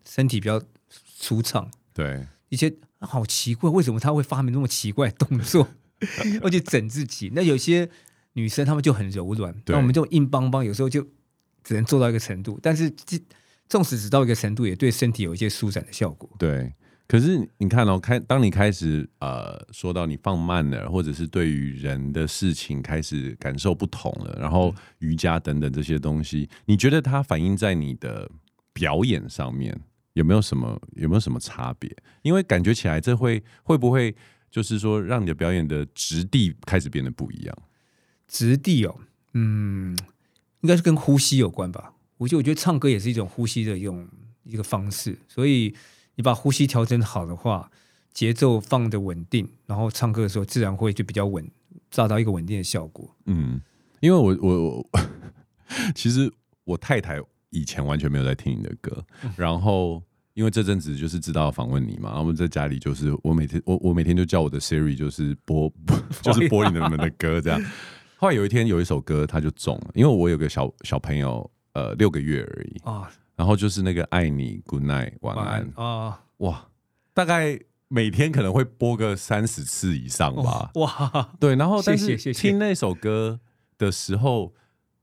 [0.04, 1.72] 身体比较舒畅。
[1.94, 5.68] 对，以前好奇怪，为什么他会发明那么奇怪的动作，
[6.42, 7.30] 而且整自己？
[7.36, 7.90] 那有些
[8.32, 11.06] 女生她们就很柔软，那我们就硬邦邦，有时候就
[11.66, 12.58] 只能做到一个程度。
[12.64, 12.90] 但是，
[13.68, 16.30] 纵使只到一个程度，也对身体有一些舒展的效果。
[16.40, 16.74] 对。
[17.08, 28.32] 可是你看哦，开当你开始呃说到你放慢了，或者是对于人的事情开始感受不同了，然后瑜伽等等这些东西，你觉得它反映在你的
[28.74, 29.80] 表演上面
[30.16, 31.90] 有没有什么有没有什么差别？
[32.24, 34.14] 因为感觉起来这会会不会
[34.52, 37.58] 就是说让你的表演的质地开始变得不一样？
[38.28, 39.00] 质地哦，
[39.34, 39.98] 嗯，
[40.60, 41.94] 应该是跟呼吸有关吧。
[42.18, 44.06] 呼吸，我觉得唱歌也是一种呼吸的一种
[44.44, 45.74] 一个方式，所以。
[46.18, 47.70] 你把呼吸调整好的话，
[48.14, 51.46] 节奏放的稳定，然后唱歌的时候自然会就比较稳，
[51.94, 53.14] 达到一个稳定的效果。
[53.26, 53.62] 嗯，
[54.00, 54.90] 因为我我我
[55.94, 56.32] 其实
[56.64, 57.20] 我太太
[57.56, 60.04] 以前完全没有在听你的歌，嗯、然后
[60.34, 65.72] 因为这阵子就是知道访问你嘛，然后我们在家里就是我每天我我每天就叫我的 Siri 就是播
[66.22, 67.60] 就是播你们的歌这样。
[68.18, 73.10] 后来有一天有一首歌它就中了，因为我有个小小朋友呃六个月而已啊。
[73.38, 75.84] 然后就是那个爱你，Good night，晚安啊！
[75.84, 76.70] 哦、哇，
[77.14, 80.72] 大概每天可能会播个三十次以上吧。
[80.74, 83.42] 哦、哇，对，然后但是听那首歌
[83.78, 84.54] 的时候，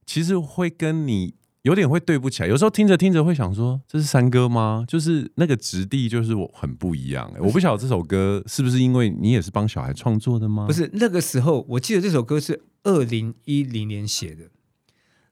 [0.07, 2.47] 其实会跟你有点会对不起来。
[2.47, 4.85] 有时候听着听着会想说，这是山歌吗？
[4.87, 7.29] 就是那个质地就是我很不一样。
[7.39, 10.67] 我不晓得这首歌是不是因为你也是帮小孩创作的吗？
[10.67, 14.45] 不是，那个时候我记得这首歌是二零一零年写的，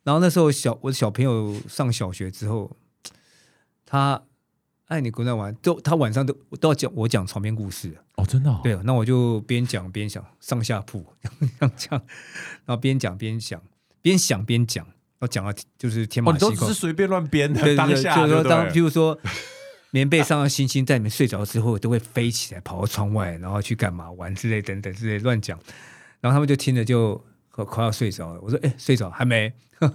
[0.04, 2.76] 然后那时候小我的小朋友上小学之后。
[3.84, 4.24] 他
[4.86, 11.30] 爱你，滚蛋玩，都他晚上都都要讲我讲床边故事哦，真的、哦，对，那我就边讲边想上下铺 这
[11.60, 12.00] 样讲，
[12.64, 13.62] 然后边讲边想，
[14.02, 14.88] 边想边讲，
[15.22, 19.16] 然后讲了就是天马行空，哦、都是随便乱编的，对对对，当下就是说当，譬如说
[19.92, 25.60] 棉被上的星星在你们睡着之后都会飞起来跑到窗外，然后去干嘛玩之类等等之类乱讲，
[26.22, 29.54] 然后他们就听着就快要睡着了，我说哎睡着还没。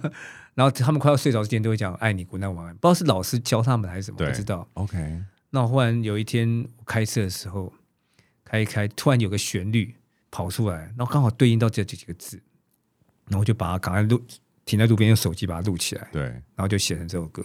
[0.55, 4.67] 然后他们快要睡着之前都会讲“爱你，古奈晚安”，不知道是老师教他们还是什么，不知道。
[4.73, 5.21] OK。
[5.51, 7.71] 那忽然有一天开车的时候，
[8.43, 9.93] 开一开，突然有个旋律
[10.31, 12.41] 跑出来，然后刚好对应到这这几个字，
[13.27, 14.19] 然后就把它赶快录，
[14.67, 16.07] 停在路边，用手机把它录起来。
[16.11, 16.21] 对。
[16.21, 17.43] 然后就写成这首歌。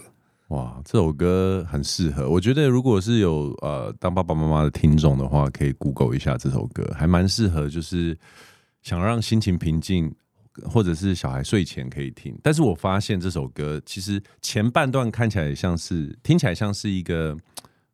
[0.49, 2.29] 哇，这首歌很适合。
[2.29, 8.15] 我觉得如果是有呃当爸爸妈妈的听众的话，可以 Google 一下这首歌，还蛮适合，就是
[8.83, 10.13] 想让心情平静。
[10.65, 17.35] 或者是小孩睡前可以听，但是我发现这首歌其实前半段看起来像是听起来像是一个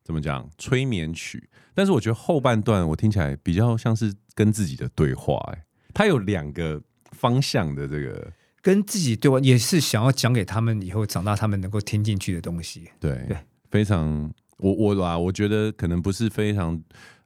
[0.04, 5.64] 怎么讲催眠曲，但是我觉得后半段我听起来比较像是跟自己的对话，哎，
[5.94, 6.78] 它有两个
[7.12, 8.30] 方向的这个
[8.62, 13.36] 跟自己对话，也是想要讲给他们以后长大他们能够听进去的东西，对对，
[13.70, 16.80] 非常我我啦，我觉得可能不是非常。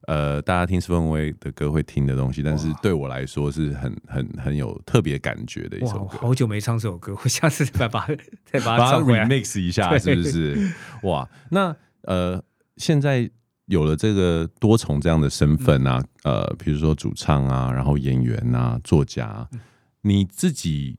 [0.07, 6.19] 呃，大家听斯文威的歌会听的东西，但是对我来说是很很很有特别感觉的一首歌。
[6.19, 8.07] 好久没唱这首歌，我下次再把
[8.45, 10.71] 再把它 remix 一下，是不是？
[11.05, 12.45] 哇，那呃，
[12.77, 13.31] 现在
[13.65, 19.61] 有了这个多重这样的身份啊，嗯、呃，比如说主唱啊，然后演员啊，作家，嗯、
[20.03, 20.99] 你自己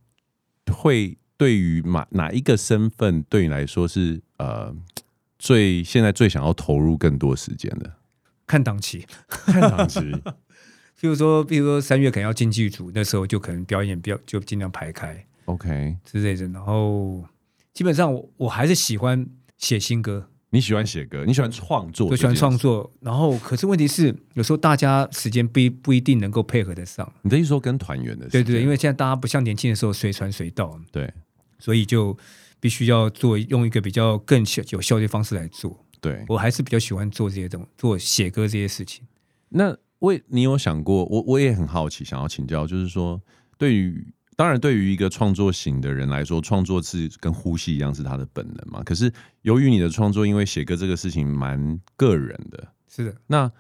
[0.74, 4.76] 会对于哪哪一个身份对你来说是呃
[5.38, 7.94] 最现在最想要投入更多时间的？
[8.48, 10.00] 看档期，看档期。
[11.02, 16.48] 比如说，比如说三月可能要进剧组，那时候就可能表演比较就尽量排开，OK 之类的。
[16.48, 17.24] 然后
[17.74, 20.30] 基本上我我还是喜欢写新歌。
[20.52, 22.90] 你喜欢写歌，你喜欢创作，我喜欢创作。
[23.02, 27.12] 然后可是问题是，有时候大家时间不不一定能够配合得上。
[27.24, 28.30] 你的意思说跟团员的？
[28.30, 31.12] 对对，因为现在大家不像年轻的时候随传随到，对，
[31.60, 32.18] 所以就
[32.60, 35.84] 必须要做用一个比较更有效率的方式来做。
[36.00, 39.04] 对，我还是比较喜欢做这些东西，做写歌这些事情。
[39.50, 43.20] 那为你有想过，我我也很好奇，想要请教，就是说，
[43.58, 44.06] 对于
[44.36, 48.84] 当然对于一个创作型的人来说，创作是跟呼吸一样，是他的本能嘛。
[48.84, 49.12] 可是
[49.42, 53.16] 由于你的创作，因为写歌这个事情蛮个人的，是的。
[53.28, 53.52] 那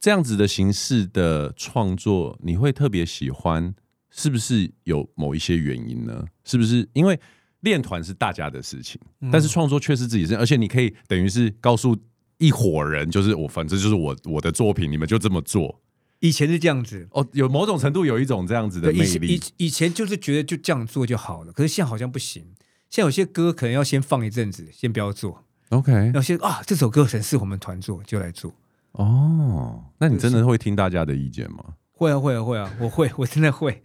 [0.00, 3.74] 这样子的形式的创作，你会特别喜欢，
[4.10, 6.24] 是不是有某一些原因呢？
[6.44, 7.18] 是不是因为？
[7.62, 11.96] 练团是大家的事情，但是创作却是自己的事情，而且你可以等于是告诉
[12.38, 15.80] 一伙人，就是我反正就是我我的作品，你们就这么做。
[16.22, 19.34] 以前是这样子哦，有某种程度有一种这样子的魅力。
[19.34, 22.44] 以以前就是觉得就这样做就好了，可是现在好像不行。
[22.88, 28.54] 现在有些歌可能要先放一阵子，先不要做 OK，有些啊，这首歌很适合我们团做，就来做。
[28.92, 31.64] 哦，那你真的会听大家的意见吗？
[31.90, 33.82] 会啊，会啊，会啊，我会， 我真的会。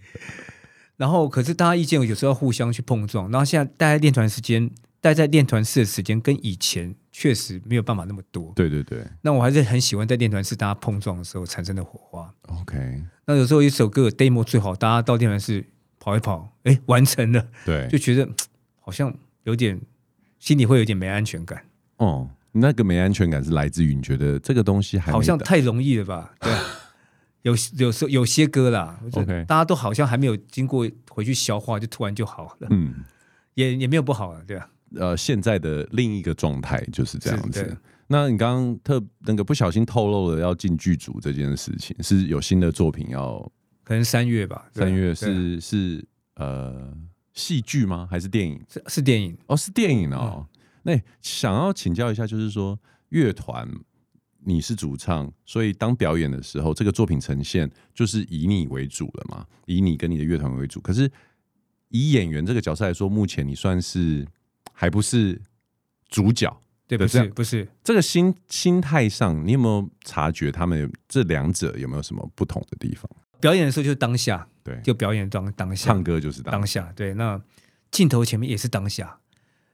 [0.98, 3.32] 然后，可是大家意见有时候要互相去碰撞。
[3.32, 4.70] 然后现在待在练团时间，
[5.00, 8.54] 待在练团室的时间，跟以前确实没有办法那么多。
[8.56, 9.04] 对对对。
[9.24, 12.32] 那我还是很喜欢在练团室大家碰撞的时候产生的火花。
[12.44, 13.04] OK。
[13.26, 15.66] 那有时候一首歌 demo 最好，大家到练团室
[16.00, 17.48] 跑一跑，哎，完成了。
[17.66, 17.88] 对。
[17.88, 18.30] 就觉得
[18.80, 19.12] 好像
[19.46, 19.82] 有点
[20.38, 21.66] 心里会有点没安全感。
[21.98, 26.36] 哦，那个没安全感是来自于你觉得这个东西还好像太容易了吧？
[26.40, 26.54] 对。
[27.42, 32.68] 有有时候有些歌啦，OK，大家都好像还没有经过回去消化，就突然就好了。
[32.70, 33.04] 嗯，
[33.56, 34.70] 也也没有不好了，对吧？
[34.96, 37.78] 呃，现在的另一个状态就是这样子。
[38.08, 43.40] 那你刚刚特那个不小心透露了要进剧组这件事情，是有新的作品要？
[43.84, 44.70] 可能三月吧。
[44.74, 46.94] 三月是是呃
[47.34, 48.08] 戏剧吗？
[48.10, 48.62] 还是电影？
[48.70, 50.48] 是是电影哦，是电影哦。
[50.48, 52.80] 嗯，那想要请教一下，就是说
[53.10, 53.68] 乐团。
[54.46, 59.46] 你是主唱，所以当表演的时候，这个作品呈现就是以你为主了嘛？
[59.66, 60.80] 以你跟你的乐团为主。
[60.80, 61.12] 可是
[61.90, 64.26] 以演员这个角色来说，目前你算是
[64.80, 65.42] 还不是
[66.08, 66.56] 主角，
[66.88, 67.68] 对不是，不是。
[67.84, 73.10] 这个心心态上，你有没有察觉他们这两者有没有什么不同的地方？
[73.40, 77.16] 表演的时候就是当下，对，就表演当当下，唱歌就是当下，当下，对。
[77.16, 77.42] 那
[77.90, 79.20] 镜头前面也是当下，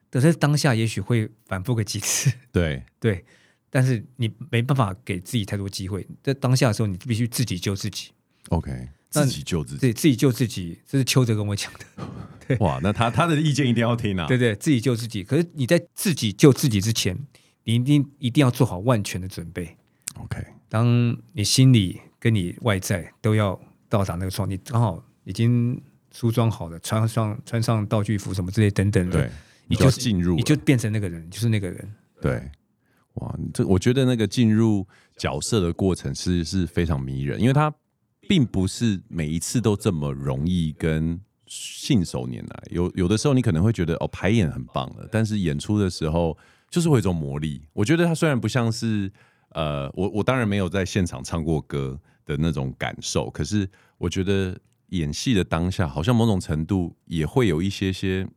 [0.10, 3.26] 可是当下也许会反复个几次， 对对。
[3.70, 8.12] 但是你没办法给自己太多机会，在当下的时候，你必须自己救自己。
[8.50, 8.88] OK，
[9.22, 12.08] 自己救自己，对，自己救自己，这是邱哲跟我讲的。
[12.48, 14.28] 对，哇，那他他的意见一定要听啊。
[14.28, 15.24] 对对，自己救自己。
[15.24, 17.18] 可是你在自己救自己之前，
[17.64, 19.78] 你一定一定要做好万全的准备。
[20.16, 29.32] OK，当你心里跟你外在都要到达那个状态，你刚好已经梳妆好了，穿上穿上道具服什么之类等等的，对，
[29.68, 31.94] 你就进入，你就变成那个人，就是那个人。
[32.22, 32.42] 对。
[33.16, 34.88] 哇，这我觉得那个进入
[35.18, 37.72] 角色的过程是是非常迷人，因为他
[38.34, 42.64] 并不是每一次都这么容易跟信手拈来。
[42.72, 46.36] 有有的时候你可能会觉得哦，排演很棒了，但是演出的时候
[46.68, 47.62] 就是会有一种魔力。
[47.74, 49.12] 我觉得他虽然不像是
[49.50, 53.70] 呃，我我当然没有在现场唱过歌的那种感受，可是
[54.00, 58.28] 我觉得演戏的当下，好像某种程度也会有一些些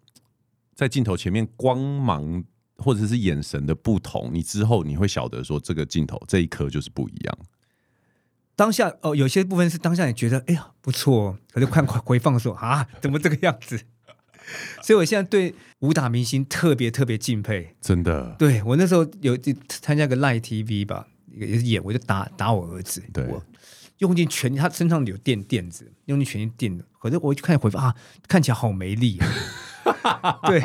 [0.74, 2.44] 在镜头前面光芒。
[2.78, 7.38] 或者是眼神的不同，你之后你会晓得说，这个镜头这一刻就是不一样。
[8.56, 13.78] 当下哦，有些部分是当下你觉得哎呀不错，可是看回放的时候啊， 怎么这个样子？
[14.82, 18.34] 所以我现在对武打明星特别特别敬佩，真的。
[18.38, 19.36] 对，我那时候有
[19.68, 23.44] 参加个 Live TV 吧，也是演，我就打打我儿子，对，我
[23.98, 27.94] 用尽全力，他身上有垫垫子，用尽全力垫的，可是我一看回放啊，
[28.28, 29.18] 看起来好没力
[30.02, 30.62] 啊， 对。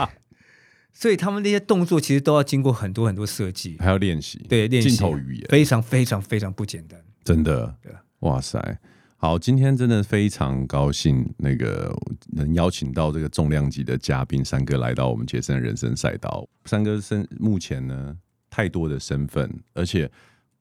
[0.94, 4.90] 所以他们那些动作其实都要经过很多很多设计，还要练习，对，练习。
[4.90, 5.48] 镜头语言。
[5.50, 7.76] 非常非常非常不简单，真的。
[8.20, 8.80] 哇塞，
[9.18, 11.92] 好，今天真的非常高兴，那个
[12.28, 16.48] 能邀请到这个重量级的嘉宾三哥来到我们杰森人生赛道。
[16.66, 18.18] 三哥身目前呢，
[18.50, 20.10] 太多的身份，而且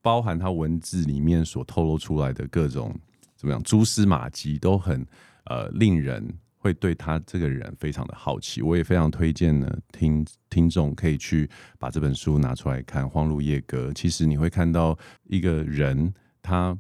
[0.01, 2.95] 包含他文字里面所透露出来的各种
[3.37, 5.07] 怎么样蛛丝马迹，都很
[5.45, 6.33] 呃令人。
[6.63, 11.49] 会对他这个人非常的好奇，我也非常推荐呢，听听众可以去
[11.79, 13.89] 把这本书拿出来看《荒路夜歌》。
[13.95, 14.95] 其实你会看到
[15.25, 16.76] 一个人，他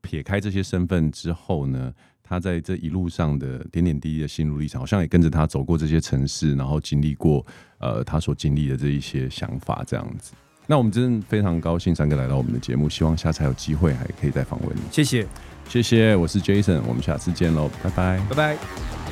[0.00, 1.92] 撇开这些身份之后呢，
[2.22, 7.44] 他在这一路上的点点滴滴的心路历程，好像也跟着他走过这些城市，然后经历过
[7.78, 10.32] 呃他所经历的这一些想法这样子。
[10.66, 14.80] 那我们真的非常高兴三哥来到我们的节目，希望下次还有机会还可以再访问你。
[14.90, 15.26] 谢谢，
[15.68, 19.03] 谢谢，我是 Jason，我们下次见喽，拜拜，拜拜。